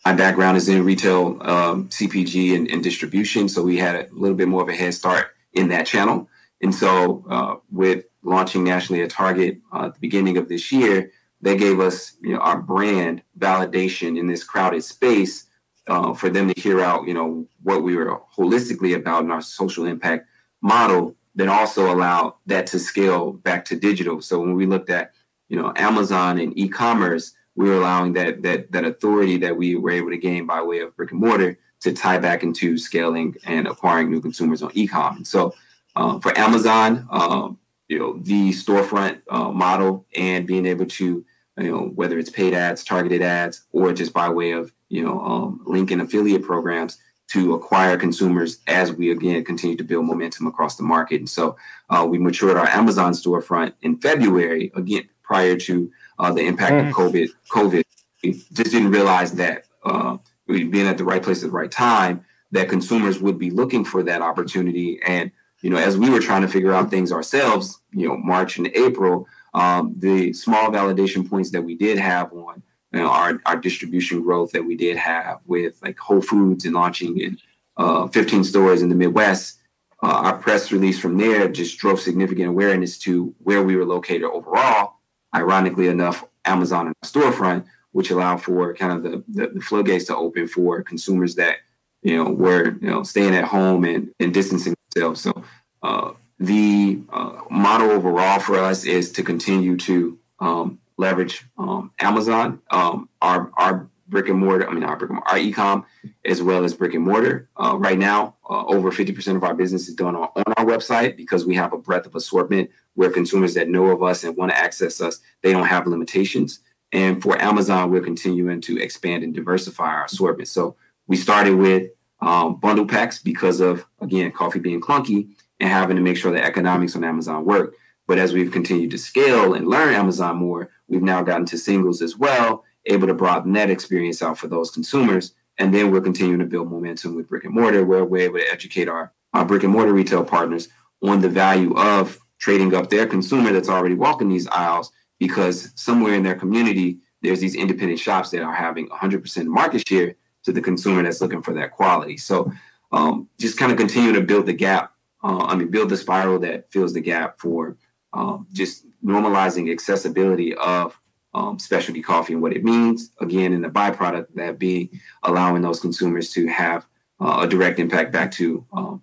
my 0.04 0.14
background 0.14 0.56
is 0.56 0.68
in 0.68 0.84
retail, 0.84 1.38
um, 1.42 1.88
CPG, 1.88 2.54
and, 2.54 2.68
and, 2.68 2.82
distribution, 2.82 3.48
so 3.48 3.62
we 3.62 3.76
had 3.76 3.96
a 3.96 4.08
little 4.12 4.36
bit 4.36 4.48
more 4.48 4.62
of 4.62 4.68
a 4.68 4.74
head 4.74 4.94
start 4.94 5.28
in 5.52 5.68
that 5.68 5.86
channel. 5.86 6.28
And 6.62 6.74
so, 6.74 7.24
uh, 7.28 7.56
with 7.70 8.04
launching 8.22 8.64
nationally 8.64 9.02
at 9.02 9.10
Target 9.10 9.58
uh, 9.72 9.86
at 9.86 9.94
the 9.94 10.00
beginning 10.00 10.36
of 10.36 10.48
this 10.48 10.70
year, 10.70 11.10
they 11.42 11.56
gave 11.56 11.80
us 11.80 12.14
you 12.20 12.34
know 12.34 12.40
our 12.40 12.60
brand 12.60 13.22
validation 13.38 14.18
in 14.18 14.26
this 14.26 14.44
crowded 14.44 14.82
space 14.82 15.46
uh, 15.86 16.12
for 16.12 16.28
them 16.28 16.52
to 16.52 16.60
hear 16.60 16.80
out 16.80 17.06
you 17.06 17.14
know 17.14 17.46
what 17.62 17.82
we 17.82 17.96
were 17.96 18.20
holistically 18.36 18.94
about 18.94 19.24
in 19.24 19.30
our 19.30 19.42
social 19.42 19.86
impact 19.86 20.26
model 20.62 21.16
then 21.34 21.48
also 21.48 21.92
allow 21.92 22.36
that 22.46 22.66
to 22.66 22.78
scale 22.78 23.32
back 23.32 23.64
to 23.64 23.76
digital. 23.76 24.20
So 24.20 24.40
when 24.40 24.54
we 24.54 24.66
looked 24.66 24.90
at 24.90 25.12
you 25.48 25.60
know 25.60 25.72
amazon 25.76 26.38
and 26.38 26.56
e-commerce 26.56 27.32
we 27.56 27.68
were 27.68 27.76
allowing 27.76 28.12
that 28.12 28.42
that 28.42 28.70
that 28.72 28.84
authority 28.84 29.36
that 29.38 29.56
we 29.56 29.74
were 29.74 29.90
able 29.90 30.10
to 30.10 30.16
gain 30.16 30.46
by 30.46 30.62
way 30.62 30.80
of 30.80 30.96
brick 30.96 31.10
and 31.10 31.20
mortar 31.20 31.58
to 31.80 31.92
tie 31.92 32.18
back 32.18 32.42
into 32.42 32.78
scaling 32.78 33.34
and 33.44 33.66
acquiring 33.66 34.10
new 34.10 34.20
consumers 34.20 34.62
on 34.62 34.70
e-com. 34.74 35.24
So 35.24 35.54
uh, 35.96 36.20
for 36.20 36.36
amazon 36.38 37.08
um, 37.10 37.58
you 37.88 37.98
know 37.98 38.18
the 38.18 38.50
storefront 38.50 39.22
uh, 39.28 39.50
model 39.50 40.06
and 40.14 40.46
being 40.46 40.66
able 40.66 40.86
to 40.86 41.24
you 41.60 41.70
know 41.70 41.92
whether 41.94 42.18
it's 42.18 42.30
paid 42.30 42.54
ads 42.54 42.84
targeted 42.84 43.22
ads 43.22 43.64
or 43.72 43.92
just 43.92 44.12
by 44.12 44.28
way 44.28 44.52
of 44.52 44.72
you 44.88 45.04
know 45.04 45.20
um, 45.20 45.60
link 45.66 45.90
and 45.90 46.02
affiliate 46.02 46.42
programs 46.42 46.98
to 47.28 47.54
acquire 47.54 47.96
consumers 47.96 48.58
as 48.66 48.92
we 48.92 49.10
again 49.10 49.44
continue 49.44 49.76
to 49.76 49.84
build 49.84 50.04
momentum 50.04 50.48
across 50.48 50.76
the 50.76 50.82
market. 50.82 51.20
And 51.20 51.30
so 51.30 51.56
uh, 51.88 52.04
we 52.08 52.18
matured 52.18 52.56
our 52.56 52.66
amazon 52.66 53.12
storefront 53.12 53.74
in 53.82 53.98
february 53.98 54.72
again 54.74 55.08
prior 55.22 55.56
to 55.56 55.90
uh, 56.18 56.32
the 56.32 56.42
impact 56.42 56.72
mm. 56.72 56.88
of 56.88 56.94
covid. 56.94 57.28
Covid 57.50 57.84
we 58.22 58.32
just 58.32 58.70
didn't 58.70 58.90
realize 58.90 59.32
that 59.32 59.64
uh, 59.84 60.16
we 60.46 60.64
being 60.64 60.86
at 60.86 60.98
the 60.98 61.04
right 61.04 61.22
place 61.22 61.42
at 61.42 61.50
the 61.50 61.56
right 61.56 61.70
time 61.70 62.24
that 62.52 62.68
consumers 62.68 63.20
would 63.20 63.38
be 63.38 63.50
looking 63.50 63.84
for 63.84 64.02
that 64.02 64.22
opportunity. 64.22 65.00
And 65.06 65.30
you 65.62 65.70
know, 65.70 65.76
as 65.76 65.96
we 65.96 66.10
were 66.10 66.20
trying 66.20 66.42
to 66.42 66.48
figure 66.48 66.72
out 66.72 66.90
things 66.90 67.12
ourselves, 67.12 67.80
you 67.92 68.08
know, 68.08 68.16
March 68.16 68.56
and 68.56 68.66
April, 68.68 69.26
um, 69.54 69.94
the 69.96 70.32
small 70.32 70.70
validation 70.70 71.28
points 71.28 71.50
that 71.50 71.62
we 71.62 71.74
did 71.74 71.98
have 71.98 72.32
on 72.32 72.62
you 72.92 73.00
know, 73.00 73.08
our, 73.08 73.40
our 73.46 73.56
distribution 73.56 74.22
growth 74.22 74.52
that 74.52 74.64
we 74.64 74.76
did 74.76 74.96
have 74.96 75.40
with 75.46 75.80
like 75.82 75.98
Whole 75.98 76.22
Foods 76.22 76.64
and 76.64 76.74
launching 76.74 77.18
in 77.18 77.38
uh, 77.76 78.08
15 78.08 78.44
stores 78.44 78.82
in 78.82 78.88
the 78.88 78.94
Midwest, 78.94 79.60
uh, 80.02 80.06
our 80.06 80.38
press 80.38 80.72
release 80.72 80.98
from 80.98 81.16
there 81.16 81.48
just 81.48 81.78
drove 81.78 82.00
significant 82.00 82.48
awareness 82.48 82.98
to 82.98 83.34
where 83.38 83.62
we 83.62 83.76
were 83.76 83.84
located 83.84 84.24
overall. 84.24 84.94
Ironically 85.34 85.86
enough, 85.88 86.24
Amazon 86.44 86.86
and 86.86 86.96
storefront, 87.04 87.66
which 87.92 88.10
allowed 88.10 88.42
for 88.42 88.74
kind 88.74 88.92
of 88.92 89.02
the, 89.02 89.24
the, 89.28 89.48
the 89.48 89.60
floodgates 89.60 90.06
to 90.06 90.16
open 90.16 90.48
for 90.48 90.82
consumers 90.82 91.34
that 91.36 91.58
you 92.02 92.16
know 92.16 92.30
were 92.30 92.76
you 92.80 92.90
know 92.90 93.02
staying 93.02 93.34
at 93.34 93.44
home 93.44 93.84
and, 93.84 94.10
and 94.18 94.32
distancing 94.34 94.74
themselves. 94.94 95.20
So 95.20 95.44
uh, 95.82 96.12
the 96.40 97.02
uh, 97.12 97.42
model 97.50 97.90
overall 97.90 98.40
for 98.40 98.58
us 98.58 98.84
is 98.84 99.12
to 99.12 99.22
continue 99.22 99.76
to 99.76 100.18
um, 100.40 100.80
leverage 100.96 101.44
um, 101.58 101.92
Amazon, 102.00 102.62
um, 102.70 103.10
our 103.20 103.52
our 103.56 103.88
brick 104.08 104.28
and 104.28 104.38
mortar. 104.38 104.68
I 104.68 104.72
mean, 104.72 104.82
our 104.82 104.96
brick 104.96 105.10
and 105.10 105.18
mortar, 105.18 105.30
our 105.30 105.38
ecom, 105.38 105.84
as 106.24 106.42
well 106.42 106.64
as 106.64 106.74
brick 106.74 106.94
and 106.94 107.04
mortar. 107.04 107.48
Uh, 107.56 107.76
right 107.76 107.98
now, 107.98 108.36
uh, 108.48 108.64
over 108.64 108.90
fifty 108.90 109.12
percent 109.12 109.36
of 109.36 109.44
our 109.44 109.54
business 109.54 109.86
is 109.86 109.94
done 109.94 110.16
on, 110.16 110.28
on 110.34 110.54
our 110.56 110.64
website 110.64 111.14
because 111.14 111.44
we 111.44 111.54
have 111.56 111.74
a 111.74 111.78
breadth 111.78 112.06
of 112.06 112.14
assortment 112.14 112.70
where 112.94 113.10
consumers 113.10 113.52
that 113.54 113.68
know 113.68 113.88
of 113.88 114.02
us 114.02 114.24
and 114.24 114.34
want 114.34 114.50
to 114.50 114.58
access 114.58 115.00
us, 115.00 115.20
they 115.42 115.52
don't 115.52 115.66
have 115.66 115.86
limitations. 115.86 116.60
And 116.90 117.22
for 117.22 117.40
Amazon, 117.40 117.90
we're 117.90 118.00
continuing 118.00 118.62
to 118.62 118.80
expand 118.82 119.22
and 119.22 119.34
diversify 119.34 119.84
our 119.84 120.06
assortment. 120.06 120.48
So 120.48 120.74
we 121.06 121.16
started 121.16 121.54
with 121.54 121.90
um, 122.20 122.56
bundle 122.56 122.86
packs 122.86 123.18
because 123.18 123.60
of 123.60 123.84
again 124.00 124.32
coffee 124.32 124.58
being 124.58 124.80
clunky 124.80 125.28
and 125.60 125.68
having 125.68 125.96
to 125.96 126.02
make 126.02 126.16
sure 126.16 126.32
the 126.32 126.42
economics 126.42 126.96
on 126.96 127.04
Amazon 127.04 127.44
work. 127.44 127.74
But 128.08 128.18
as 128.18 128.32
we've 128.32 128.50
continued 128.50 128.90
to 128.90 128.98
scale 128.98 129.54
and 129.54 129.68
learn 129.68 129.94
Amazon 129.94 130.36
more, 130.36 130.70
we've 130.88 131.02
now 131.02 131.22
gotten 131.22 131.46
to 131.46 131.58
singles 131.58 132.02
as 132.02 132.16
well, 132.16 132.64
able 132.86 133.06
to 133.06 133.14
broaden 133.14 133.52
that 133.52 133.70
experience 133.70 134.22
out 134.22 134.38
for 134.38 134.48
those 134.48 134.70
consumers. 134.70 135.34
And 135.58 135.74
then 135.74 135.90
we're 135.90 136.00
continuing 136.00 136.40
to 136.40 136.46
build 136.46 136.70
momentum 136.70 137.14
with 137.14 137.28
brick 137.28 137.44
and 137.44 137.54
mortar, 137.54 137.84
where 137.84 138.04
we're 138.04 138.24
able 138.24 138.38
to 138.38 138.50
educate 138.50 138.88
our, 138.88 139.12
our 139.34 139.44
brick 139.44 139.62
and 139.62 139.72
mortar 139.72 139.92
retail 139.92 140.24
partners 140.24 140.68
on 141.02 141.20
the 141.20 141.28
value 141.28 141.74
of 141.76 142.18
trading 142.38 142.74
up 142.74 142.90
their 142.90 143.06
consumer 143.06 143.52
that's 143.52 143.68
already 143.68 143.94
walking 143.94 144.28
these 144.28 144.48
aisles 144.48 144.90
because 145.18 145.70
somewhere 145.76 146.14
in 146.14 146.22
their 146.22 146.34
community, 146.34 146.98
there's 147.22 147.40
these 147.40 147.54
independent 147.54 148.00
shops 148.00 148.30
that 148.30 148.42
are 148.42 148.54
having 148.54 148.88
100% 148.88 149.46
market 149.46 149.86
share 149.86 150.14
to 150.44 150.52
the 150.52 150.62
consumer 150.62 151.02
that's 151.02 151.20
looking 151.20 151.42
for 151.42 151.52
that 151.54 151.72
quality. 151.72 152.16
So 152.16 152.50
um, 152.92 153.28
just 153.38 153.58
kind 153.58 153.70
of 153.70 153.78
continue 153.78 154.12
to 154.12 154.22
build 154.22 154.46
the 154.46 154.54
gap. 154.54 154.92
Uh, 155.22 155.44
I 155.44 155.54
mean, 155.54 155.68
build 155.68 155.90
the 155.90 155.96
spiral 155.96 156.38
that 156.40 156.70
fills 156.72 156.94
the 156.94 157.00
gap 157.00 157.38
for 157.38 157.76
um, 158.12 158.46
just 158.52 158.86
normalizing 159.04 159.70
accessibility 159.70 160.54
of 160.54 160.98
um, 161.34 161.58
specialty 161.58 162.02
coffee 162.02 162.32
and 162.32 162.42
what 162.42 162.54
it 162.54 162.64
means. 162.64 163.10
Again, 163.20 163.52
in 163.52 163.62
the 163.62 163.68
byproduct 163.68 164.26
that 164.34 164.58
being 164.58 164.88
allowing 165.22 165.62
those 165.62 165.80
consumers 165.80 166.30
to 166.32 166.46
have 166.48 166.86
uh, 167.20 167.40
a 167.42 167.46
direct 167.46 167.78
impact 167.78 168.12
back 168.12 168.30
to 168.32 168.64
um, 168.72 169.02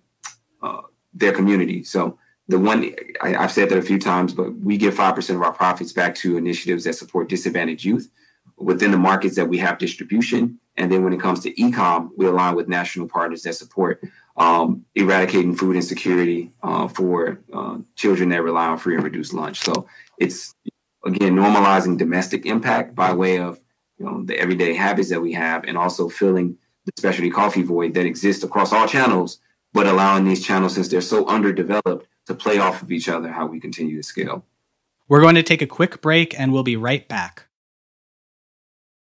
uh, 0.62 0.82
their 1.14 1.32
community. 1.32 1.84
So 1.84 2.18
the 2.48 2.58
one 2.58 2.94
I, 3.20 3.30
have 3.30 3.52
said 3.52 3.68
that 3.70 3.78
a 3.78 3.82
few 3.82 3.98
times, 3.98 4.32
but 4.34 4.54
we 4.56 4.76
give 4.76 4.94
five 4.94 5.14
percent 5.14 5.36
of 5.36 5.42
our 5.42 5.52
profits 5.52 5.92
back 5.92 6.14
to 6.16 6.36
initiatives 6.36 6.84
that 6.84 6.94
support 6.94 7.28
disadvantaged 7.28 7.84
youth 7.84 8.10
within 8.56 8.90
the 8.90 8.98
markets 8.98 9.36
that 9.36 9.48
we 9.48 9.58
have 9.58 9.78
distribution. 9.78 10.58
And 10.76 10.90
then 10.90 11.04
when 11.04 11.12
it 11.12 11.20
comes 11.20 11.40
to 11.40 11.52
ecom, 11.54 12.10
we 12.16 12.26
align 12.26 12.54
with 12.54 12.68
national 12.68 13.08
partners 13.08 13.42
that 13.42 13.54
support 13.54 14.02
um, 14.38 14.84
eradicating 14.94 15.54
food 15.54 15.76
insecurity 15.76 16.52
uh, 16.62 16.88
for 16.88 17.40
uh, 17.52 17.78
children 17.96 18.28
that 18.30 18.42
rely 18.42 18.66
on 18.66 18.78
free 18.78 18.94
and 18.94 19.04
reduced 19.04 19.34
lunch. 19.34 19.60
So 19.60 19.86
it's 20.18 20.54
again 21.04 21.34
normalizing 21.34 21.98
domestic 21.98 22.46
impact 22.46 22.94
by 22.94 23.12
way 23.12 23.38
of 23.38 23.60
you 23.98 24.06
know 24.06 24.24
the 24.24 24.38
everyday 24.38 24.74
habits 24.74 25.10
that 25.10 25.20
we 25.20 25.32
have, 25.32 25.64
and 25.64 25.76
also 25.76 26.08
filling 26.08 26.56
the 26.84 26.92
specialty 26.96 27.30
coffee 27.30 27.62
void 27.62 27.94
that 27.94 28.06
exists 28.06 28.44
across 28.44 28.72
all 28.72 28.86
channels, 28.86 29.38
but 29.72 29.86
allowing 29.86 30.24
these 30.24 30.44
channels 30.44 30.74
since 30.74 30.88
they're 30.88 31.00
so 31.00 31.26
underdeveloped 31.26 32.06
to 32.26 32.34
play 32.34 32.58
off 32.58 32.82
of 32.82 32.92
each 32.92 33.08
other. 33.08 33.28
How 33.30 33.46
we 33.46 33.60
continue 33.60 33.96
to 33.96 34.02
scale. 34.02 34.44
We're 35.08 35.22
going 35.22 35.36
to 35.36 35.42
take 35.42 35.62
a 35.62 35.66
quick 35.66 36.00
break, 36.00 36.38
and 36.38 36.52
we'll 36.52 36.62
be 36.62 36.76
right 36.76 37.08
back 37.08 37.48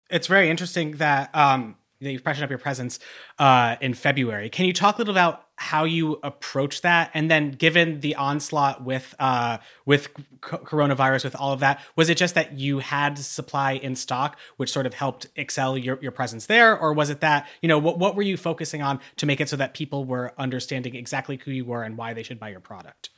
it's 0.10 0.28
very 0.28 0.50
interesting 0.50 0.94
that 0.94 1.34
um, 1.36 1.76
that 2.02 2.12
you've 2.12 2.22
freshened 2.22 2.44
up 2.44 2.50
your 2.50 2.60
presence 2.60 3.00
uh, 3.40 3.76
in 3.82 3.94
February. 3.94 4.50
Can 4.50 4.66
you 4.66 4.74
talk 4.74 4.96
a 4.96 4.98
little 5.00 5.14
about 5.14 5.44
how 5.60 5.86
you 5.86 6.20
approach 6.22 6.82
that, 6.82 7.10
and 7.16 7.32
then 7.32 7.50
given 7.50 8.00
the 8.02 8.16
onslaught 8.16 8.84
with 8.84 9.16
uh, 9.18 9.58
with 9.86 10.10
coronavirus, 10.42 11.24
with 11.24 11.36
all 11.36 11.52
of 11.52 11.60
that, 11.62 11.82
was 11.96 12.10
it 12.10 12.18
just 12.18 12.36
that 12.36 12.54
you 12.54 12.80
had 12.80 13.18
supply 13.18 13.74
in 13.74 13.96
stock, 13.96 14.38
which 14.58 14.72
sort 14.72 14.86
of 14.86 14.94
helped 14.94 15.28
excel 15.36 15.76
your, 15.76 15.98
your 16.00 16.12
presence 16.12 16.46
there, 16.46 16.78
or 16.78 16.94
was 16.94 17.10
it 17.10 17.22
that 17.22 17.48
you 17.62 17.68
know 17.68 17.80
what 17.80 17.98
what 17.98 18.16
were 18.16 18.22
you 18.22 18.38
focusing 18.38 18.84
on 18.84 19.00
to 19.16 19.26
make 19.26 19.42
it 19.42 19.50
so 19.50 19.56
that 19.56 19.74
people 19.74 20.06
were 20.06 20.34
understanding 20.38 20.96
exactly 20.96 21.40
who 21.44 21.52
you 21.52 21.66
were 21.66 21.84
and 21.84 21.98
why 21.98 22.14
they 22.14 22.24
should 22.24 22.40
buy 22.40 22.50
your 22.50 22.60
product? 22.60 23.10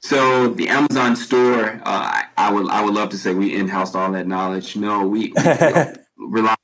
So 0.00 0.50
the 0.50 0.68
Amazon 0.68 1.16
store, 1.16 1.80
uh, 1.84 2.22
I 2.36 2.52
would 2.52 2.68
I 2.68 2.84
would 2.84 2.94
love 2.94 3.08
to 3.10 3.18
say 3.18 3.32
we 3.32 3.54
in-housed 3.54 3.96
all 3.96 4.12
that 4.12 4.26
knowledge. 4.26 4.76
No, 4.76 5.06
we, 5.06 5.32
we 5.34 5.42
rely 6.18 6.54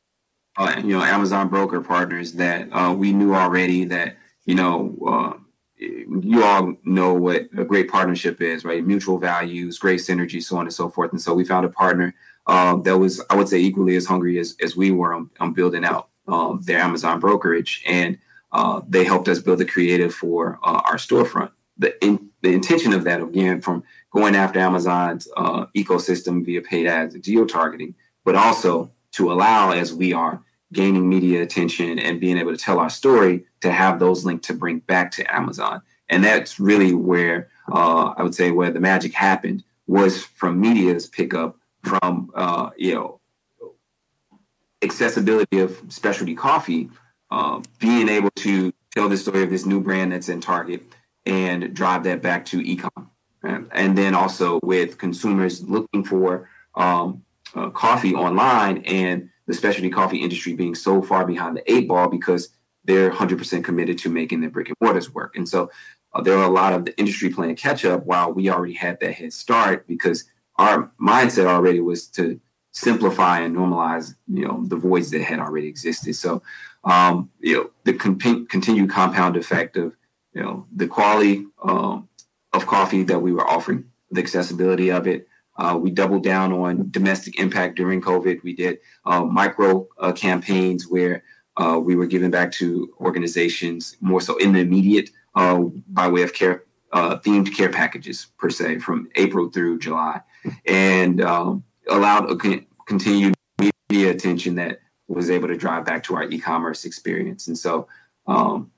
on 0.56 0.88
you 0.88 0.96
know 0.96 1.02
Amazon 1.02 1.48
broker 1.48 1.80
partners 1.80 2.32
that 2.32 2.68
uh, 2.72 2.92
we 2.92 3.12
knew 3.12 3.34
already 3.34 3.84
that 3.86 4.16
you 4.46 4.54
know 4.54 4.96
uh, 5.06 5.38
you 5.78 6.42
all 6.42 6.74
know 6.84 7.14
what 7.14 7.42
a 7.56 7.64
great 7.64 7.90
partnership 7.90 8.40
is, 8.40 8.64
right? 8.64 8.84
Mutual 8.84 9.18
values, 9.18 9.78
great 9.78 10.00
synergy, 10.00 10.42
so 10.42 10.56
on 10.56 10.66
and 10.66 10.72
so 10.72 10.88
forth. 10.88 11.12
And 11.12 11.20
so 11.20 11.34
we 11.34 11.44
found 11.44 11.66
a 11.66 11.68
partner 11.68 12.14
um, 12.46 12.82
that 12.82 12.98
was, 12.98 13.22
I 13.30 13.36
would 13.36 13.48
say, 13.48 13.58
equally 13.58 13.96
as 13.96 14.06
hungry 14.06 14.38
as, 14.38 14.56
as 14.62 14.76
we 14.76 14.90
were 14.90 15.14
on, 15.14 15.30
on 15.40 15.52
building 15.52 15.84
out 15.84 16.08
um, 16.28 16.60
their 16.64 16.78
Amazon 16.78 17.20
brokerage, 17.20 17.82
and 17.86 18.18
uh, 18.52 18.80
they 18.88 19.04
helped 19.04 19.28
us 19.28 19.40
build 19.40 19.58
the 19.58 19.64
creative 19.64 20.14
for 20.14 20.58
uh, 20.62 20.82
our 20.84 20.96
storefront. 20.96 21.50
The 21.76 22.02
in, 22.04 22.30
the 22.42 22.52
intention 22.52 22.92
of 22.92 23.04
that, 23.04 23.20
again, 23.20 23.60
from 23.60 23.82
going 24.12 24.36
after 24.36 24.60
Amazon's 24.60 25.26
uh, 25.36 25.66
ecosystem 25.76 26.44
via 26.44 26.62
paid 26.62 26.86
ads 26.86 27.16
geo 27.16 27.44
targeting, 27.44 27.94
but 28.24 28.36
also 28.36 28.92
to 29.14 29.32
allow, 29.32 29.72
as 29.72 29.92
we 29.92 30.12
are 30.12 30.42
gaining 30.72 31.08
media 31.08 31.42
attention 31.42 31.98
and 31.98 32.20
being 32.20 32.38
able 32.38 32.52
to 32.52 32.58
tell 32.58 32.78
our 32.78 32.90
story, 32.90 33.44
to 33.60 33.70
have 33.70 33.98
those 33.98 34.24
linked 34.24 34.44
to 34.44 34.54
bring 34.54 34.80
back 34.80 35.10
to 35.12 35.34
Amazon. 35.34 35.82
And 36.08 36.22
that's 36.22 36.60
really 36.60 36.94
where 36.94 37.48
uh, 37.72 38.14
I 38.16 38.22
would 38.22 38.34
say 38.34 38.50
where 38.50 38.70
the 38.70 38.80
magic 38.80 39.14
happened 39.14 39.64
was 39.86 40.22
from 40.22 40.60
media's 40.60 41.06
pickup 41.06 41.56
from 41.82 42.30
uh, 42.34 42.70
you 42.76 42.94
know 42.94 43.20
accessibility 44.82 45.60
of 45.60 45.80
specialty 45.88 46.34
coffee, 46.34 46.90
uh, 47.30 47.60
being 47.78 48.08
able 48.08 48.30
to 48.36 48.72
tell 48.94 49.08
the 49.08 49.16
story 49.16 49.42
of 49.42 49.50
this 49.50 49.66
new 49.66 49.80
brand 49.80 50.12
that's 50.12 50.28
in 50.28 50.40
Target 50.40 50.82
and 51.26 51.74
drive 51.74 52.04
that 52.04 52.22
back 52.22 52.44
to 52.46 52.58
ecom. 52.62 53.08
And 53.42 53.96
then 53.96 54.14
also 54.14 54.58
with 54.62 54.96
consumers 54.96 55.62
looking 55.62 56.04
for 56.04 56.48
um, 56.74 57.22
uh, 57.54 57.70
coffee 57.70 58.14
online 58.14 58.78
and 58.84 59.30
the 59.46 59.54
specialty 59.54 59.90
coffee 59.90 60.18
industry 60.18 60.54
being 60.54 60.74
so 60.74 61.02
far 61.02 61.26
behind 61.26 61.56
the 61.56 61.72
eight 61.72 61.88
ball 61.88 62.08
because 62.08 62.50
they're 62.84 63.10
100% 63.10 63.64
committed 63.64 63.98
to 63.98 64.08
making 64.08 64.40
their 64.40 64.50
brick 64.50 64.68
and 64.68 64.76
mortars 64.80 65.12
work. 65.12 65.36
And 65.36 65.48
so 65.48 65.70
uh, 66.12 66.20
there 66.22 66.36
are 66.36 66.44
a 66.44 66.52
lot 66.52 66.72
of 66.72 66.84
the 66.84 66.96
industry 66.98 67.30
playing 67.30 67.56
catch 67.56 67.84
up 67.84 68.04
while 68.06 68.32
we 68.32 68.50
already 68.50 68.74
had 68.74 69.00
that 69.00 69.14
head 69.14 69.32
start 69.32 69.86
because 69.86 70.24
our 70.56 70.92
mindset 71.00 71.46
already 71.46 71.80
was 71.80 72.06
to 72.08 72.40
simplify 72.72 73.40
and 73.40 73.56
normalize, 73.56 74.14
you 74.28 74.46
know, 74.46 74.64
the 74.66 74.76
voids 74.76 75.10
that 75.10 75.22
had 75.22 75.38
already 75.38 75.68
existed. 75.68 76.14
So, 76.14 76.42
um, 76.84 77.30
you 77.40 77.54
know, 77.54 77.70
the 77.84 77.94
con- 77.94 78.46
continued 78.46 78.90
compound 78.90 79.36
effect 79.36 79.76
of, 79.76 79.96
you 80.32 80.42
know, 80.42 80.66
the 80.74 80.86
quality 80.86 81.46
um, 81.62 82.08
of 82.52 82.66
coffee 82.66 83.02
that 83.04 83.20
we 83.20 83.32
were 83.32 83.46
offering, 83.46 83.84
the 84.10 84.20
accessibility 84.20 84.90
of 84.90 85.06
it, 85.06 85.28
uh, 85.56 85.78
we 85.80 85.90
doubled 85.90 86.24
down 86.24 86.52
on 86.52 86.90
domestic 86.90 87.38
impact 87.38 87.76
during 87.76 88.00
COVID. 88.00 88.42
We 88.42 88.54
did 88.54 88.78
uh, 89.04 89.24
micro 89.24 89.88
uh, 89.98 90.12
campaigns 90.12 90.88
where 90.88 91.22
uh, 91.56 91.80
we 91.82 91.94
were 91.94 92.06
giving 92.06 92.30
back 92.30 92.50
to 92.52 92.92
organizations 93.00 93.96
more 94.00 94.20
so 94.20 94.36
in 94.38 94.52
the 94.52 94.60
immediate 94.60 95.10
uh, 95.34 95.60
by 95.88 96.08
way 96.08 96.22
of 96.22 96.32
care 96.32 96.64
uh, 96.92 97.18
themed 97.18 97.54
care 97.56 97.70
packages 97.70 98.28
per 98.38 98.50
se 98.50 98.78
from 98.78 99.08
April 99.16 99.50
through 99.50 99.78
July, 99.80 100.20
and 100.66 101.20
um, 101.20 101.64
allowed 101.88 102.30
a 102.30 102.36
con- 102.36 102.66
continued 102.86 103.34
media 103.58 104.10
attention 104.10 104.54
that 104.54 104.78
was 105.08 105.28
able 105.28 105.48
to 105.48 105.56
drive 105.56 105.84
back 105.84 106.04
to 106.04 106.14
our 106.14 106.24
e-commerce 106.24 106.84
experience. 106.84 107.48
And 107.48 107.58
so. 107.58 107.88
Um, 108.26 108.70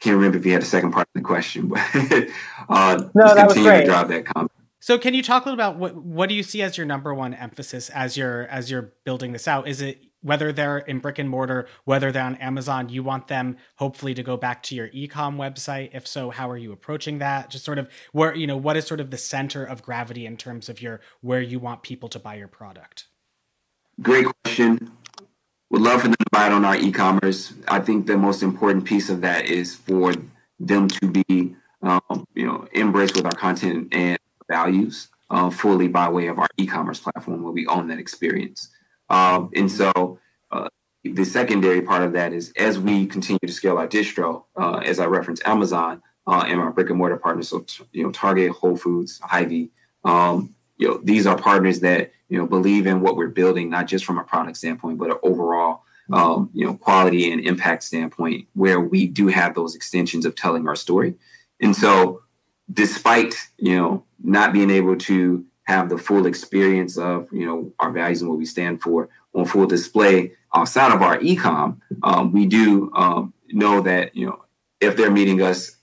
can't 0.00 0.16
remember 0.16 0.36
if 0.36 0.44
you 0.44 0.52
had 0.52 0.62
a 0.62 0.66
second 0.66 0.90
part 0.90 1.06
of 1.14 1.20
the 1.20 1.20
question, 1.20 1.68
but 1.68 1.78
uh, 2.68 3.04
no, 3.14 3.34
that 3.36 3.46
was 3.46 3.56
great. 3.56 3.82
to 3.82 3.86
drive 3.86 4.08
that 4.08 4.24
comment. 4.24 4.50
So 4.82 4.98
can 4.98 5.14
you 5.14 5.22
talk 5.22 5.44
a 5.44 5.48
little 5.48 5.54
about 5.54 5.78
what 5.78 5.94
what 5.94 6.28
do 6.28 6.34
you 6.34 6.42
see 6.42 6.60
as 6.60 6.76
your 6.76 6.84
number 6.84 7.14
one 7.14 7.34
emphasis 7.34 7.88
as 7.90 8.16
you're 8.16 8.48
as 8.48 8.68
you're 8.68 8.92
building 9.04 9.30
this 9.30 9.46
out? 9.46 9.68
Is 9.68 9.80
it 9.80 10.02
whether 10.22 10.52
they're 10.52 10.78
in 10.78 10.98
brick 10.98 11.20
and 11.20 11.30
mortar, 11.30 11.68
whether 11.84 12.10
they're 12.10 12.24
on 12.24 12.34
Amazon, 12.36 12.88
you 12.88 13.04
want 13.04 13.28
them 13.28 13.58
hopefully 13.76 14.12
to 14.14 14.24
go 14.24 14.36
back 14.36 14.60
to 14.64 14.74
your 14.74 14.88
ecom 14.88 15.36
website? 15.36 15.90
If 15.92 16.08
so, 16.08 16.30
how 16.30 16.50
are 16.50 16.56
you 16.56 16.72
approaching 16.72 17.18
that? 17.18 17.48
Just 17.48 17.64
sort 17.64 17.78
of 17.78 17.88
where 18.10 18.34
you 18.34 18.48
know 18.48 18.56
what 18.56 18.76
is 18.76 18.84
sort 18.84 18.98
of 18.98 19.12
the 19.12 19.18
center 19.18 19.64
of 19.64 19.84
gravity 19.84 20.26
in 20.26 20.36
terms 20.36 20.68
of 20.68 20.82
your 20.82 21.00
where 21.20 21.40
you 21.40 21.60
want 21.60 21.84
people 21.84 22.08
to 22.08 22.18
buy 22.18 22.34
your 22.34 22.48
product? 22.48 23.06
Great 24.00 24.26
question. 24.42 24.90
Would 25.70 25.82
love 25.82 26.00
for 26.00 26.08
them 26.08 26.16
to 26.18 26.26
buy 26.32 26.46
it 26.48 26.52
on 26.52 26.64
our 26.64 26.74
e-commerce. 26.74 27.54
I 27.68 27.78
think 27.78 28.08
the 28.08 28.16
most 28.16 28.42
important 28.42 28.84
piece 28.84 29.10
of 29.10 29.20
that 29.20 29.44
is 29.44 29.76
for 29.76 30.12
them 30.58 30.88
to 30.88 31.06
be, 31.06 31.54
um, 31.82 32.26
you 32.34 32.46
know, 32.46 32.66
embraced 32.74 33.14
with 33.14 33.26
our 33.26 33.32
content 33.32 33.88
and 33.92 34.18
values 34.56 35.08
uh, 35.32 35.48
fully 35.48 35.88
by 35.88 36.08
way 36.08 36.26
of 36.26 36.38
our 36.38 36.48
e-commerce 36.58 37.00
platform 37.00 37.42
where 37.42 37.52
we 37.52 37.66
own 37.66 37.88
that 37.88 37.98
experience. 37.98 38.68
Um, 39.08 39.50
and 39.56 39.70
so 39.70 40.18
uh, 40.50 40.68
the 41.04 41.24
secondary 41.24 41.82
part 41.82 42.02
of 42.02 42.12
that 42.12 42.32
is 42.32 42.52
as 42.56 42.78
we 42.78 43.06
continue 43.06 43.46
to 43.46 43.52
scale 43.52 43.78
our 43.78 43.88
distro, 43.88 44.44
uh, 44.56 44.78
as 44.90 44.98
I 45.00 45.06
referenced 45.06 45.42
Amazon 45.46 46.02
uh, 46.26 46.44
and 46.46 46.60
our 46.60 46.70
brick 46.70 46.90
and 46.90 46.98
mortar 46.98 47.16
partners, 47.16 47.48
so 47.48 47.64
you 47.92 48.02
know 48.04 48.12
Target, 48.12 48.52
Whole 48.52 48.76
Foods, 48.76 49.20
Hy-Vee, 49.22 49.70
um, 50.04 50.54
you 50.76 50.86
know 50.88 51.00
these 51.02 51.26
are 51.26 51.36
partners 51.36 51.80
that 51.80 52.12
you 52.28 52.38
know 52.38 52.46
believe 52.46 52.86
in 52.86 53.00
what 53.00 53.16
we're 53.16 53.28
building, 53.28 53.70
not 53.70 53.86
just 53.86 54.04
from 54.04 54.18
a 54.18 54.24
product 54.24 54.56
standpoint, 54.58 54.98
but 54.98 55.10
an 55.10 55.18
overall 55.22 55.82
um, 56.12 56.50
you 56.52 56.64
know 56.66 56.74
quality 56.74 57.32
and 57.32 57.40
impact 57.40 57.82
standpoint, 57.84 58.46
where 58.52 58.80
we 58.80 59.06
do 59.06 59.28
have 59.28 59.54
those 59.54 59.74
extensions 59.74 60.24
of 60.26 60.34
telling 60.34 60.68
our 60.68 60.76
story. 60.76 61.14
And 61.60 61.74
so 61.74 62.22
despite 62.70 63.34
you 63.58 63.76
know 63.76 64.04
not 64.22 64.52
being 64.52 64.70
able 64.70 64.96
to 64.96 65.44
have 65.64 65.88
the 65.88 65.98
full 65.98 66.26
experience 66.26 66.98
of 66.98 67.28
you 67.32 67.46
know 67.46 67.72
our 67.78 67.90
values 67.90 68.20
and 68.20 68.30
what 68.30 68.38
we 68.38 68.44
stand 68.44 68.80
for 68.82 69.08
on 69.34 69.44
full 69.44 69.66
display 69.66 70.32
outside 70.54 70.92
of 70.92 71.00
our 71.02 71.18
ecom, 71.18 71.80
um, 72.02 72.32
we 72.32 72.46
do 72.46 72.90
um, 72.94 73.32
know 73.48 73.80
that 73.80 74.14
you 74.14 74.26
know 74.26 74.44
if 74.80 74.96
they're 74.96 75.10
meeting 75.10 75.40
us 75.40 75.76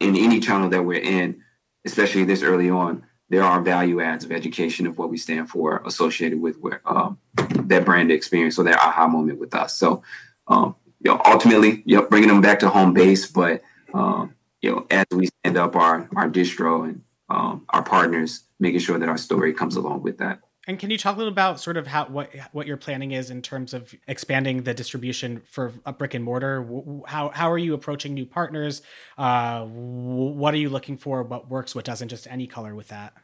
in 0.00 0.16
any 0.16 0.40
channel 0.40 0.68
that 0.68 0.84
we're 0.84 1.00
in, 1.00 1.42
especially 1.84 2.24
this 2.24 2.42
early 2.42 2.68
on, 2.68 3.04
there 3.30 3.42
are 3.42 3.62
value 3.62 4.00
adds 4.00 4.24
of 4.24 4.32
education 4.32 4.86
of 4.86 4.98
what 4.98 5.08
we 5.08 5.16
stand 5.16 5.48
for 5.48 5.82
associated 5.86 6.40
with 6.40 6.58
where 6.58 6.82
um, 6.84 7.18
that 7.36 7.84
brand 7.84 8.12
experience 8.12 8.58
or 8.58 8.64
that 8.64 8.78
aha 8.78 9.06
moment 9.06 9.38
with 9.38 9.54
us. 9.54 9.74
So, 9.76 10.02
um, 10.48 10.76
you 11.00 11.10
know, 11.10 11.20
ultimately, 11.24 11.82
you 11.86 11.96
know, 11.96 12.06
bringing 12.06 12.28
them 12.28 12.42
back 12.42 12.58
to 12.60 12.68
home 12.68 12.92
base, 12.92 13.26
but 13.26 13.62
um, 13.94 14.34
you 14.62 14.70
know, 14.70 14.86
as 14.90 15.06
we 15.10 15.26
stand 15.26 15.56
up 15.58 15.76
our 15.76 16.08
our 16.16 16.30
distro 16.30 16.84
and 16.84 17.02
um, 17.28 17.64
our 17.70 17.82
partners, 17.82 18.44
making 18.60 18.80
sure 18.80 18.98
that 18.98 19.08
our 19.08 19.18
story 19.18 19.52
comes 19.52 19.76
along 19.76 20.02
with 20.02 20.18
that. 20.18 20.40
And 20.68 20.78
can 20.78 20.90
you 20.90 20.98
talk 20.98 21.16
a 21.16 21.18
little 21.18 21.32
about 21.32 21.60
sort 21.60 21.76
of 21.76 21.88
how 21.88 22.06
what 22.06 22.30
what 22.52 22.68
your 22.68 22.76
planning 22.76 23.10
is 23.10 23.30
in 23.30 23.42
terms 23.42 23.74
of 23.74 23.92
expanding 24.06 24.62
the 24.62 24.72
distribution 24.72 25.42
for 25.50 25.72
a 25.84 25.92
brick 25.92 26.14
and 26.14 26.24
mortar? 26.24 26.64
How 27.06 27.30
how 27.30 27.50
are 27.50 27.58
you 27.58 27.74
approaching 27.74 28.14
new 28.14 28.26
partners? 28.26 28.80
Uh, 29.18 29.64
what 29.64 30.54
are 30.54 30.58
you 30.58 30.68
looking 30.68 30.96
for? 30.96 31.24
What 31.24 31.48
works? 31.48 31.74
What 31.74 31.84
doesn't? 31.84 32.08
Just 32.08 32.28
any 32.28 32.46
color 32.46 32.76
with 32.76 32.88
that. 32.88 33.14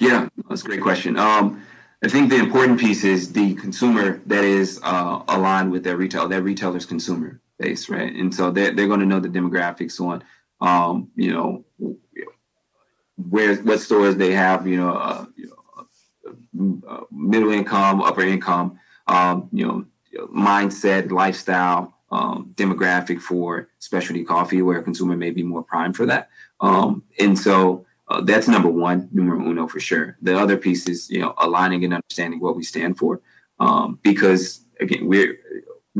Yeah, 0.00 0.28
that's 0.48 0.62
a 0.62 0.64
great 0.64 0.82
question. 0.82 1.16
Um, 1.16 1.62
I 2.02 2.08
think 2.08 2.30
the 2.30 2.36
important 2.36 2.80
piece 2.80 3.04
is 3.04 3.32
the 3.32 3.54
consumer 3.54 4.20
that 4.26 4.42
is 4.42 4.80
uh, 4.82 5.22
aligned 5.28 5.70
with 5.70 5.84
their 5.84 5.96
retail, 5.96 6.26
that 6.28 6.42
retailer's 6.42 6.86
consumer 6.86 7.40
base, 7.58 7.88
right? 7.88 8.12
And 8.12 8.34
so 8.34 8.50
they're 8.50 8.72
they're 8.72 8.88
going 8.88 9.00
to 9.00 9.06
know 9.06 9.20
the 9.20 9.28
demographics 9.28 10.00
on, 10.00 10.24
um, 10.60 11.08
you 11.14 11.32
know, 11.32 11.64
where 13.16 13.56
what 13.56 13.80
stores 13.80 14.16
they 14.16 14.32
have, 14.32 14.66
you 14.66 14.76
know, 14.76 14.92
uh, 14.94 15.26
you 15.36 15.46
know 15.46 16.80
uh, 16.88 17.00
middle 17.10 17.52
income, 17.52 18.02
upper 18.02 18.22
income, 18.22 18.78
um, 19.06 19.48
you 19.52 19.66
know, 19.66 19.84
mindset, 20.34 21.10
lifestyle, 21.10 21.94
um, 22.10 22.52
demographic 22.54 23.20
for 23.20 23.68
specialty 23.78 24.24
coffee, 24.24 24.62
where 24.62 24.78
a 24.78 24.82
consumer 24.82 25.16
may 25.16 25.30
be 25.30 25.42
more 25.42 25.62
primed 25.62 25.96
for 25.96 26.06
that. 26.06 26.28
Um, 26.60 27.04
and 27.18 27.38
so 27.38 27.86
uh, 28.08 28.20
that's 28.22 28.48
number 28.48 28.68
one, 28.68 29.08
numero 29.12 29.38
uno 29.40 29.68
for 29.68 29.80
sure. 29.80 30.16
The 30.22 30.38
other 30.38 30.56
piece 30.56 30.88
is, 30.88 31.10
you 31.10 31.20
know, 31.20 31.34
aligning 31.38 31.84
and 31.84 31.94
understanding 31.94 32.40
what 32.40 32.56
we 32.56 32.62
stand 32.62 32.98
for, 32.98 33.20
um, 33.60 33.98
because 34.02 34.64
again, 34.80 35.06
we're 35.06 35.36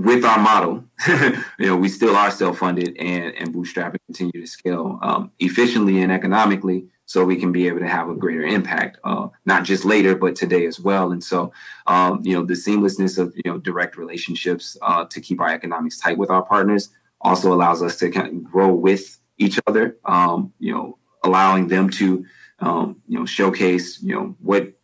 with 0.05 0.25
our 0.25 0.39
model, 0.39 0.85
you 1.09 1.67
know, 1.67 1.77
we 1.77 1.89
still 1.89 2.15
are 2.17 2.31
self-funded 2.31 2.97
and 2.99 3.35
and 3.35 3.53
bootstrap 3.53 3.93
and 3.93 4.01
continue 4.07 4.41
to 4.41 4.47
scale 4.47 4.99
um, 5.03 5.33
efficiently 5.39 6.01
and 6.03 6.13
economically 6.13 6.89
so 7.07 7.25
we 7.25 7.37
can 7.37 7.53
be 7.53 7.67
able 7.67 7.79
to 7.79 7.89
have 7.89 8.11
a 8.11 8.15
greater 8.15 8.43
impact, 8.43 8.99
uh, 9.03 9.29
not 9.47 9.65
just 9.65 9.87
later, 9.87 10.15
but 10.15 10.37
today 10.37 10.67
as 10.67 10.79
well. 10.79 11.11
And 11.11 11.25
so, 11.25 11.53
um, 11.87 12.21
you 12.23 12.35
know, 12.35 12.45
the 12.45 12.53
seamlessness 12.53 13.19
of 13.19 13.35
you 13.35 13.51
know 13.51 13.59
direct 13.59 13.97
relationships 13.97 14.77
uh, 14.83 15.05
to 15.07 15.21
keep 15.21 15.41
our 15.41 15.49
economics 15.49 15.99
tight 15.99 16.19
with 16.19 16.31
our 16.31 16.43
partners 16.43 16.91
also 17.21 17.53
allows 17.53 17.83
us 17.83 17.97
to 17.97 18.11
kind 18.11 18.29
of 18.29 18.45
grow 18.45 18.73
with 18.73 19.19
each 19.39 19.59
other. 19.67 19.97
Um, 20.05 20.53
you 20.59 20.73
know, 20.73 20.99
allowing 21.25 21.69
them 21.69 21.91
to 21.91 22.25
um, 22.61 23.03
you 23.09 23.19
know 23.19 23.27
showcase 23.27 24.03
you 24.03 24.15
know 24.15 24.37
what 24.41 24.75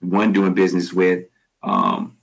one 0.00 0.32
doing 0.32 0.54
business 0.54 0.92
with. 0.92 1.26
Um, 1.62 2.16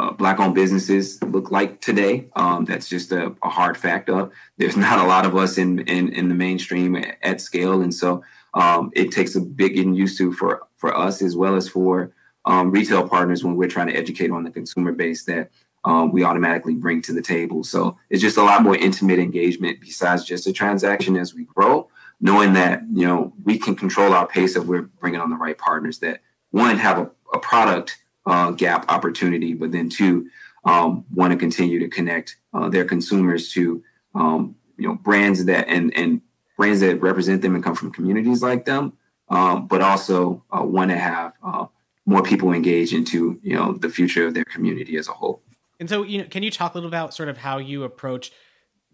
uh, 0.00 0.12
black-owned 0.12 0.54
businesses 0.54 1.22
look 1.24 1.50
like 1.50 1.80
today. 1.80 2.26
Um, 2.34 2.64
that's 2.64 2.88
just 2.88 3.12
a, 3.12 3.34
a, 3.42 3.48
hard 3.48 3.76
fact 3.76 4.08
there's 4.56 4.76
not 4.76 4.98
a 4.98 5.06
lot 5.06 5.26
of 5.26 5.36
us 5.36 5.58
in 5.58 5.80
in, 5.80 6.12
in 6.12 6.28
the 6.28 6.34
mainstream 6.34 6.96
at, 6.96 7.18
at 7.22 7.40
scale, 7.40 7.82
and 7.82 7.92
so 7.92 8.22
um, 8.54 8.90
it 8.94 9.12
takes 9.12 9.34
a 9.36 9.40
big 9.40 9.74
getting 9.74 9.94
used 9.94 10.16
to 10.18 10.32
for 10.32 10.62
for 10.76 10.96
us 10.96 11.20
as 11.20 11.36
well 11.36 11.54
as 11.54 11.68
for 11.68 12.12
um, 12.46 12.70
retail 12.70 13.06
partners 13.06 13.44
when 13.44 13.56
we're 13.56 13.68
trying 13.68 13.88
to 13.88 13.94
educate 13.96 14.30
on 14.30 14.44
the 14.44 14.50
consumer 14.50 14.92
base 14.92 15.24
that 15.24 15.50
um, 15.84 16.12
we 16.12 16.24
automatically 16.24 16.74
bring 16.74 17.02
to 17.02 17.12
the 17.12 17.22
table. 17.22 17.62
So 17.62 17.98
it's 18.08 18.22
just 18.22 18.38
a 18.38 18.42
lot 18.42 18.62
more 18.62 18.76
intimate 18.76 19.18
engagement 19.18 19.80
besides 19.80 20.24
just 20.24 20.46
a 20.46 20.52
transaction 20.52 21.16
as 21.16 21.34
we 21.34 21.44
grow, 21.44 21.88
knowing 22.20 22.54
that 22.54 22.82
you 22.92 23.06
know 23.06 23.34
we 23.44 23.58
can 23.58 23.76
control 23.76 24.14
our 24.14 24.26
pace 24.26 24.56
if 24.56 24.64
we're 24.64 24.88
bringing 25.00 25.20
on 25.20 25.28
the 25.28 25.36
right 25.36 25.58
partners 25.58 25.98
that 25.98 26.22
one 26.52 26.78
have 26.78 26.98
a, 26.98 27.10
a 27.34 27.38
product 27.38 27.98
uh, 28.26 28.50
gap 28.52 28.90
opportunity, 28.90 29.54
but 29.54 29.72
then 29.72 29.88
two 29.88 30.28
um, 30.64 31.04
want 31.12 31.32
to 31.32 31.38
continue 31.38 31.78
to 31.78 31.88
connect 31.88 32.36
uh, 32.52 32.68
their 32.68 32.84
consumers 32.84 33.52
to 33.52 33.82
um, 34.14 34.54
you 34.76 34.88
know 34.88 34.94
brands 34.94 35.44
that 35.46 35.68
and 35.68 35.94
and 35.96 36.20
brands 36.56 36.80
that 36.80 37.00
represent 37.00 37.42
them 37.42 37.54
and 37.54 37.64
come 37.64 37.74
from 37.74 37.90
communities 37.92 38.42
like 38.42 38.64
them, 38.64 38.92
um, 39.28 39.66
but 39.66 39.80
also 39.80 40.44
uh, 40.50 40.62
want 40.62 40.90
to 40.90 40.98
have 40.98 41.32
uh, 41.42 41.66
more 42.06 42.22
people 42.22 42.52
engage 42.52 42.92
into 42.92 43.38
you 43.42 43.54
know 43.54 43.72
the 43.72 43.88
future 43.88 44.26
of 44.26 44.34
their 44.34 44.44
community 44.44 44.96
as 44.96 45.08
a 45.08 45.12
whole. 45.12 45.42
And 45.78 45.88
so, 45.88 46.02
you 46.02 46.18
know, 46.18 46.24
can 46.24 46.42
you 46.42 46.50
talk 46.50 46.74
a 46.74 46.76
little 46.76 46.88
about 46.88 47.14
sort 47.14 47.30
of 47.30 47.38
how 47.38 47.56
you 47.56 47.84
approach 47.84 48.32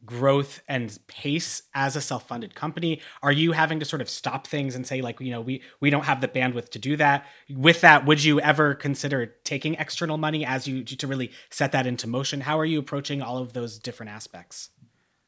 growth 0.07 0.62
and 0.69 0.99
pace 1.09 1.62
as 1.75 1.97
a 1.97 2.01
self-funded 2.01 2.55
company? 2.55 3.01
Are 3.23 3.33
you 3.33 3.53
having 3.53 3.81
to 3.81 3.85
sort 3.85 4.01
of 4.01 4.09
stop 4.09 4.47
things 4.47 4.75
and 4.75 4.87
say 4.87 5.03
like, 5.03 5.21
you 5.21 5.31
know, 5.31 5.40
we 5.40 5.62
we 5.81 5.90
don't 5.90 6.05
have 6.05 6.21
the 6.21 6.29
bandwidth 6.29 6.71
to 6.71 6.79
do 6.79 6.97
that? 6.97 7.27
With 7.51 7.81
that, 7.83 8.07
would 8.07 8.23
you 8.25 8.40
ever 8.40 8.75
consider 8.75 9.27
taking 9.45 9.75
external 9.75 10.16
money 10.16 10.47
as 10.47 10.66
you 10.66 10.85
to 10.85 11.07
really 11.07 11.33
set 11.51 11.73
that 11.73 11.87
into 11.87 12.07
motion? 12.07 12.42
How 12.42 12.59
are 12.59 12.64
you 12.64 12.79
approaching 12.79 13.21
all 13.21 13.38
of 13.38 13.53
those 13.53 13.79
different 13.79 14.12
aspects? 14.12 14.71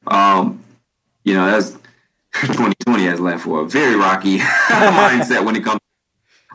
Um, 0.06 0.62
you 1.24 1.34
know, 1.34 1.46
that's 1.46 1.70
2020 2.34 3.04
has 3.04 3.20
left 3.20 3.44
for 3.44 3.62
a 3.62 3.66
very 3.66 3.96
rocky 3.96 4.38
mindset 4.68 5.44
when 5.44 5.56
it 5.56 5.64
comes. 5.64 5.80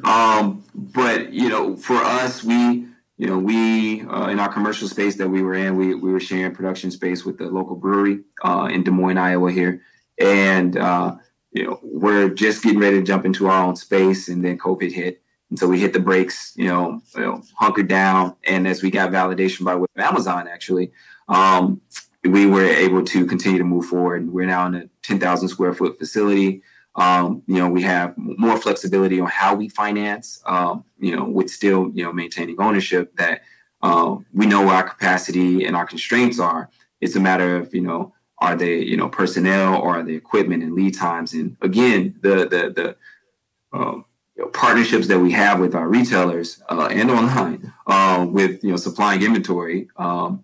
Um, 0.04 0.64
but 0.74 1.34
you 1.34 1.50
know, 1.50 1.76
for 1.76 1.96
us, 1.96 2.44
we 2.44 2.88
you 3.17 3.28
know 3.28 3.38
we 3.38 4.02
uh, 4.02 4.28
in 4.28 4.39
our 4.39 4.52
commercial 4.52 4.88
space 4.88 5.17
that 5.17 5.30
we 5.30 5.41
were 5.41 5.54
in, 5.54 5.76
we 5.76 5.95
we 5.95 6.12
were 6.12 6.19
sharing 6.19 6.54
production 6.54 6.91
space 6.91 7.23
with 7.23 7.38
the 7.38 7.45
local 7.45 7.76
brewery 7.76 8.21
uh, 8.43 8.69
in 8.71 8.84
Des 8.84 8.91
Moines, 8.91 9.17
Iowa 9.17 9.52
here, 9.52 9.82
and 10.19 10.78
uh, 10.78 11.15
you 11.52 11.63
know 11.63 11.80
we're 11.84 12.30
just 12.30 12.63
getting 12.63 12.80
ready 12.80 12.97
to 12.97 13.04
jump 13.04 13.26
into 13.26 13.47
our 13.47 13.63
own 13.63 13.76
space, 13.76 14.28
and 14.28 14.43
then 14.43 14.58
COVID 14.58 14.91
hit. 14.91 15.21
And 15.49 15.60
so 15.60 15.67
we 15.67 15.80
hit 15.80 15.93
the 15.93 15.99
brakes, 15.99 16.52
you 16.56 16.67
know, 16.67 16.99
you 17.13 17.21
know, 17.21 17.43
hunkered 17.58 17.88
down. 17.88 18.36
And 18.43 18.67
as 18.67 18.82
we 18.82 18.89
got 18.89 19.12
validation 19.12 19.63
by 19.63 19.80
Amazon, 20.04 20.47
actually, 20.47 20.91
um, 21.28 21.80
we 22.23 22.47
were 22.47 22.65
able 22.65 23.04
to 23.04 23.28
continue 23.28 23.60
to 23.60 23.63
move 23.63 23.86
forward. 23.86 24.34
We're 24.34 24.47
now 24.47 24.65
in 24.65 24.73
a 24.73 24.89
10,000 25.04 25.47
square 25.49 25.73
foot 25.76 25.99
facility. 25.99 26.63
Um, 26.96 27.42
you 27.48 27.56
know, 27.56 27.70
we 27.70 27.82
have 27.84 28.14
more 28.18 28.58
flexibility 28.58 29.20
on 29.20 29.28
how 29.28 29.56
we 29.56 29.70
finance, 29.70 30.42
um, 30.46 30.86
you 31.00 31.16
know, 31.16 31.26
with 31.26 31.50
still, 31.50 31.92
you 31.94 32.04
know, 32.04 32.14
maintaining 32.14 32.62
ownership 32.62 33.16
that 33.18 33.42
um, 33.82 34.26
we 34.34 34.46
know 34.46 34.62
what 34.62 34.76
our 34.76 34.88
capacity 34.88 35.66
and 35.66 35.76
our 35.76 35.86
constraints 35.86 36.40
are. 36.40 36.70
It's 37.02 37.16
a 37.16 37.20
matter 37.20 37.58
of, 37.58 37.74
you 37.74 37.82
know, 37.82 38.14
are 38.38 38.56
they, 38.56 38.80
you 38.80 38.96
know, 38.96 39.10
personnel 39.10 39.82
or 39.82 39.98
are 39.98 40.04
they 40.04 40.14
equipment 40.14 40.64
and 40.64 40.74
lead 40.74 40.96
times? 40.96 41.34
And 41.34 41.58
again, 41.62 42.16
the, 42.22 42.48
the, 42.48 42.74
the, 42.76 42.96
um, 43.78 44.06
you 44.36 44.44
know, 44.44 44.50
partnerships 44.50 45.08
that 45.08 45.20
we 45.20 45.32
have 45.32 45.60
with 45.60 45.76
our 45.76 45.88
retailers 45.88 46.62
uh, 46.70 46.90
and 46.92 47.10
online 47.10 47.74
uh, 47.88 48.26
with, 48.30 48.64
you 48.64 48.72
know, 48.72 48.78
supplying 48.78 49.24
inventory, 49.24 49.90
um, 49.98 50.44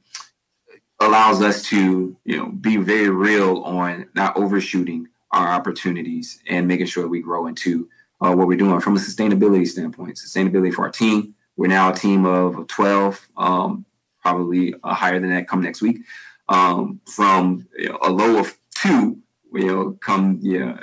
allows 0.99 1.41
us 1.41 1.63
to 1.63 2.15
you 2.25 2.37
know 2.37 2.47
be 2.47 2.77
very 2.77 3.09
real 3.09 3.61
on 3.63 4.07
not 4.15 4.35
overshooting 4.35 5.07
our 5.31 5.47
opportunities 5.49 6.41
and 6.47 6.67
making 6.67 6.87
sure 6.87 7.07
we 7.07 7.21
grow 7.21 7.47
into 7.47 7.89
uh, 8.21 8.33
what 8.33 8.47
we're 8.47 8.57
doing 8.57 8.79
from 8.81 8.95
a 8.95 8.99
sustainability 8.99 9.67
standpoint. 9.67 10.17
Sustainability 10.17 10.73
for 10.73 10.85
our 10.85 10.91
team. 10.91 11.35
We're 11.55 11.67
now 11.67 11.91
a 11.91 11.95
team 11.95 12.25
of 12.25 12.67
12, 12.67 13.27
um, 13.37 13.85
probably 14.21 14.73
uh, 14.83 14.93
higher 14.93 15.19
than 15.19 15.29
that 15.29 15.47
come 15.47 15.61
next 15.61 15.81
week. 15.81 15.99
Um, 16.47 16.99
from 17.05 17.67
you 17.77 17.89
know, 17.89 17.99
a 18.01 18.09
low 18.09 18.39
of 18.39 18.57
two, 18.73 19.19
you 19.53 19.67
know, 19.67 19.91
come 20.01 20.39
you 20.41 20.59
know, 20.59 20.79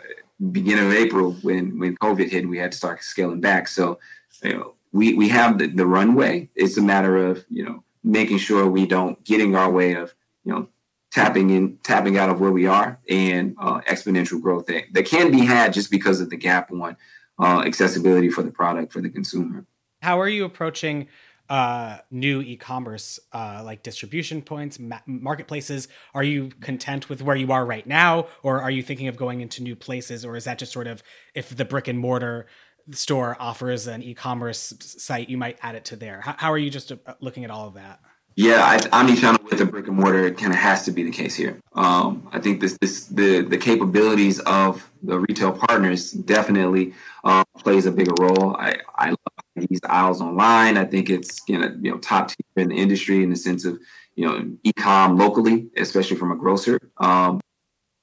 beginning 0.53 0.87
of 0.87 0.93
April 0.93 1.33
when 1.43 1.79
when 1.79 1.97
COVID 1.97 2.29
hit 2.29 2.49
we 2.49 2.59
had 2.59 2.73
to 2.73 2.79
start 2.79 3.03
scaling 3.03 3.41
back. 3.41 3.69
So 3.69 3.99
you 4.43 4.53
know, 4.53 4.75
we 4.93 5.15
we 5.15 5.29
have 5.29 5.59
the, 5.59 5.67
the 5.67 5.87
runway. 5.87 6.49
It's 6.55 6.77
a 6.77 6.83
matter 6.83 7.17
of 7.17 7.45
you 7.49 7.65
know 7.65 7.83
making 8.05 8.39
sure 8.39 8.69
we 8.69 8.87
don't 8.87 9.23
getting 9.25 9.57
our 9.57 9.71
way 9.71 9.95
of 9.95 10.15
you 10.45 10.53
know 10.53 10.69
tapping 11.17 11.49
in 11.49 11.79
tapping 11.83 12.19
out 12.19 12.29
of 12.29 12.41
where 12.41 12.53
we 12.53 12.67
are 12.67 13.01
and 13.09 13.57
uh, 13.59 13.81
exponential 13.89 14.39
growth 14.41 14.67
that, 14.67 14.85
that 14.93 15.07
can 15.07 15.31
be 15.31 15.47
had 15.47 15.73
just 15.73 15.91
because 15.91 16.21
of 16.21 16.29
the 16.29 16.37
gap 16.37 16.71
on 16.71 16.95
uh, 17.39 17.63
accessibility 17.65 18.29
for 18.29 18.43
the 18.43 18.51
product 18.51 18.93
for 18.93 19.01
the 19.01 19.09
consumer 19.09 19.65
how 20.03 20.21
are 20.21 20.29
you 20.29 20.45
approaching 20.45 21.09
uh, 21.49 21.97
new 22.11 22.43
e-commerce 22.43 23.19
uh, 23.33 23.63
like 23.65 23.83
distribution 23.83 24.43
points 24.43 24.79
ma- 24.79 25.01
marketplaces 25.07 25.89
are 26.13 26.25
you 26.25 26.51
content 26.61 27.09
with 27.09 27.23
where 27.23 27.37
you 27.37 27.51
are 27.51 27.65
right 27.65 27.87
now 27.87 28.27
or 28.43 28.61
are 28.61 28.71
you 28.71 28.83
thinking 28.83 29.09
of 29.09 29.17
going 29.17 29.41
into 29.41 29.63
new 29.63 29.75
places 29.75 30.23
or 30.23 30.37
is 30.37 30.45
that 30.45 30.59
just 30.59 30.71
sort 30.73 30.87
of 30.87 31.03
if 31.35 31.49
the 31.57 31.65
brick 31.65 31.89
and 31.89 31.99
mortar 31.99 32.47
store 32.93 33.37
offers 33.41 33.89
an 33.89 34.01
e-commerce 34.01 34.73
site, 34.81 35.29
you 35.29 35.37
might 35.37 35.59
add 35.61 35.75
it 35.75 35.85
to 35.87 35.97
there. 35.97 36.21
How, 36.21 36.37
how 36.39 36.53
are 36.53 36.59
you 36.59 36.71
just 36.71 36.93
uh, 36.93 36.97
looking 37.21 37.45
at 37.45 37.51
all 37.51 37.67
of 37.67 37.75
that? 37.75 37.99
Yeah, 38.39 38.63
I, 38.63 38.77
omnichannel 38.77 39.43
with 39.51 39.63
a 39.63 39.65
brick 39.65 39.89
and 39.89 39.97
mortar 39.97 40.31
kind 40.33 40.53
of 40.53 40.59
has 40.59 40.85
to 40.85 40.93
be 40.93 41.03
the 41.03 41.11
case 41.11 41.35
here. 41.35 41.59
Um, 41.75 42.29
I 42.33 42.39
think 42.39 42.61
this, 42.61 42.77
this 42.83 43.07
the 43.07 43.41
the 43.41 43.57
capabilities 43.57 44.41
of 44.41 44.91
the 45.03 45.19
retail 45.21 45.53
partners 45.53 46.11
definitely 46.11 46.93
uh, 47.25 47.45
plays 47.57 47.87
a 47.87 47.91
bigger 47.93 48.13
role. 48.21 48.55
I, 48.57 48.77
I 48.95 49.09
love 49.09 49.69
these 49.71 49.81
aisles 49.85 50.21
online. 50.21 50.77
I 50.77 50.85
think 50.85 51.09
it's 51.09 51.41
you 51.49 51.59
know 51.59 51.75
you 51.81 51.91
know 51.91 51.97
top 51.97 52.29
tier 52.29 52.63
in 52.63 52.69
the 52.69 52.77
industry 52.77 53.23
in 53.23 53.31
the 53.31 53.37
sense 53.37 53.65
of 53.65 53.79
you 54.17 54.27
know 54.27 54.43
ecom 54.67 55.19
locally, 55.19 55.69
especially 55.79 56.17
from 56.17 56.31
a 56.31 56.37
grocer. 56.37 56.79
Um, 56.99 57.41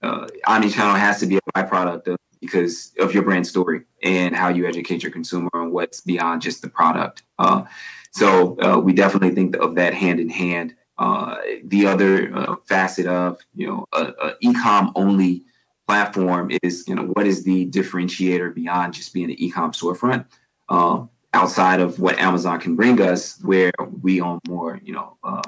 uh, 0.03 0.27
omni-channel 0.45 0.95
has 0.95 1.19
to 1.19 1.25
be 1.25 1.37
a 1.37 1.41
byproduct 1.55 2.07
of 2.07 2.17
because 2.43 2.91
of 2.99 3.13
your 3.13 3.23
brand 3.23 3.47
story 3.47 3.83
and 4.01 4.35
how 4.35 4.49
you 4.49 4.67
educate 4.67 5.01
your 5.01 5.11
consumer 5.11 5.49
on 5.53 5.71
what's 5.71 6.01
beyond 6.01 6.41
just 6.41 6.61
the 6.61 6.67
product. 6.67 7.23
Uh, 7.39 7.63
so 8.11 8.59
uh, 8.61 8.77
we 8.77 8.91
definitely 8.91 9.33
think 9.33 9.55
of 9.55 9.75
that 9.75 9.93
hand 9.93 10.19
in 10.19 10.27
hand. 10.29 10.75
Uh, 10.97 11.37
the 11.63 11.87
other 11.87 12.35
uh, 12.35 12.55
facet 12.65 13.07
of 13.07 13.39
you 13.55 13.65
know 13.65 13.85
a, 13.93 14.13
a 14.21 14.35
e-com 14.41 14.91
only 14.95 15.43
platform 15.87 16.51
is 16.61 16.87
you 16.87 16.93
know 16.93 17.03
what 17.13 17.25
is 17.25 17.43
the 17.43 17.65
differentiator 17.71 18.53
beyond 18.53 18.93
just 18.93 19.13
being 19.13 19.31
an 19.31 19.39
e-com 19.39 19.71
storefront 19.71 20.25
uh, 20.69 21.03
outside 21.33 21.79
of 21.79 21.99
what 21.99 22.19
Amazon 22.19 22.59
can 22.59 22.75
bring 22.75 23.01
us, 23.01 23.39
where 23.41 23.71
we 24.01 24.21
own 24.21 24.39
more 24.47 24.79
you 24.83 24.93
know 24.93 25.17
uh, 25.23 25.41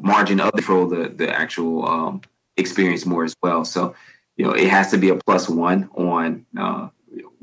margin 0.00 0.40
of 0.40 0.52
control 0.52 0.86
the 0.86 1.08
the 1.08 1.30
actual 1.32 1.88
um, 1.88 2.20
experience 2.56 3.04
more 3.06 3.24
as 3.24 3.34
well. 3.42 3.64
So 3.64 3.94
you 4.36 4.44
know, 4.44 4.52
it 4.52 4.68
has 4.68 4.90
to 4.90 4.98
be 4.98 5.10
a 5.10 5.16
plus 5.16 5.48
one 5.48 5.88
on 5.94 6.46
uh, 6.58 6.88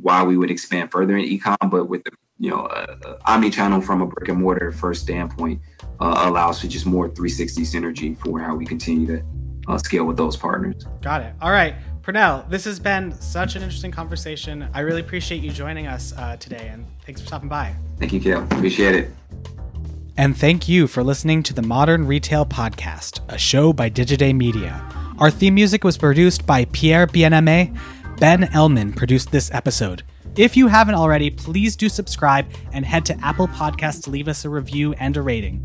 why 0.01 0.23
we 0.23 0.37
would 0.37 0.51
expand 0.51 0.91
further 0.91 1.15
in 1.15 1.25
ecom, 1.25 1.69
but 1.69 1.85
with 1.85 2.03
the 2.03 2.11
you 2.41 2.49
know, 2.49 2.65
uh, 2.65 2.97
uh, 3.05 3.17
omni-channel 3.27 3.81
from 3.81 4.01
a 4.01 4.05
brick 4.07 4.27
and 4.27 4.39
mortar 4.41 4.71
first 4.71 5.03
standpoint 5.03 5.61
uh, 5.99 6.23
allows 6.25 6.59
for 6.59 6.67
just 6.67 6.87
more 6.87 7.07
360 7.07 7.61
synergy 7.61 8.17
for 8.17 8.39
how 8.39 8.55
we 8.55 8.65
continue 8.65 9.05
to 9.05 9.23
uh, 9.67 9.77
scale 9.77 10.05
with 10.05 10.17
those 10.17 10.35
partners. 10.35 10.87
Got 11.01 11.21
it. 11.21 11.35
All 11.39 11.51
right, 11.51 11.75
Pernell, 12.01 12.49
this 12.49 12.65
has 12.65 12.79
been 12.79 13.11
such 13.21 13.55
an 13.55 13.61
interesting 13.61 13.91
conversation. 13.91 14.67
I 14.73 14.79
really 14.79 15.01
appreciate 15.01 15.43
you 15.43 15.51
joining 15.51 15.85
us 15.85 16.13
uh, 16.17 16.35
today, 16.37 16.69
and 16.69 16.87
thanks 17.05 17.21
for 17.21 17.27
stopping 17.27 17.47
by. 17.47 17.75
Thank 17.99 18.11
you, 18.11 18.19
Cale. 18.19 18.43
Appreciate 18.45 18.95
it. 18.95 19.11
And 20.17 20.35
thank 20.35 20.67
you 20.67 20.87
for 20.87 21.03
listening 21.03 21.43
to 21.43 21.53
the 21.53 21.61
Modern 21.61 22.07
Retail 22.07 22.47
Podcast, 22.47 23.21
a 23.29 23.37
show 23.37 23.71
by 23.71 23.87
Digiday 23.91 24.35
Media. 24.35 24.90
Our 25.21 25.29
theme 25.29 25.53
music 25.53 25.83
was 25.83 25.99
produced 25.99 26.47
by 26.47 26.65
Pierre 26.65 27.05
Bienaimé. 27.05 27.77
Ben 28.17 28.45
Elman 28.55 28.91
produced 28.91 29.31
this 29.31 29.51
episode. 29.53 30.01
If 30.35 30.57
you 30.57 30.65
haven't 30.65 30.95
already, 30.95 31.29
please 31.29 31.75
do 31.75 31.89
subscribe 31.89 32.47
and 32.73 32.83
head 32.83 33.05
to 33.05 33.23
Apple 33.23 33.47
Podcasts 33.47 34.01
to 34.05 34.09
leave 34.09 34.27
us 34.27 34.45
a 34.45 34.49
review 34.49 34.93
and 34.93 35.15
a 35.15 35.21
rating. 35.21 35.61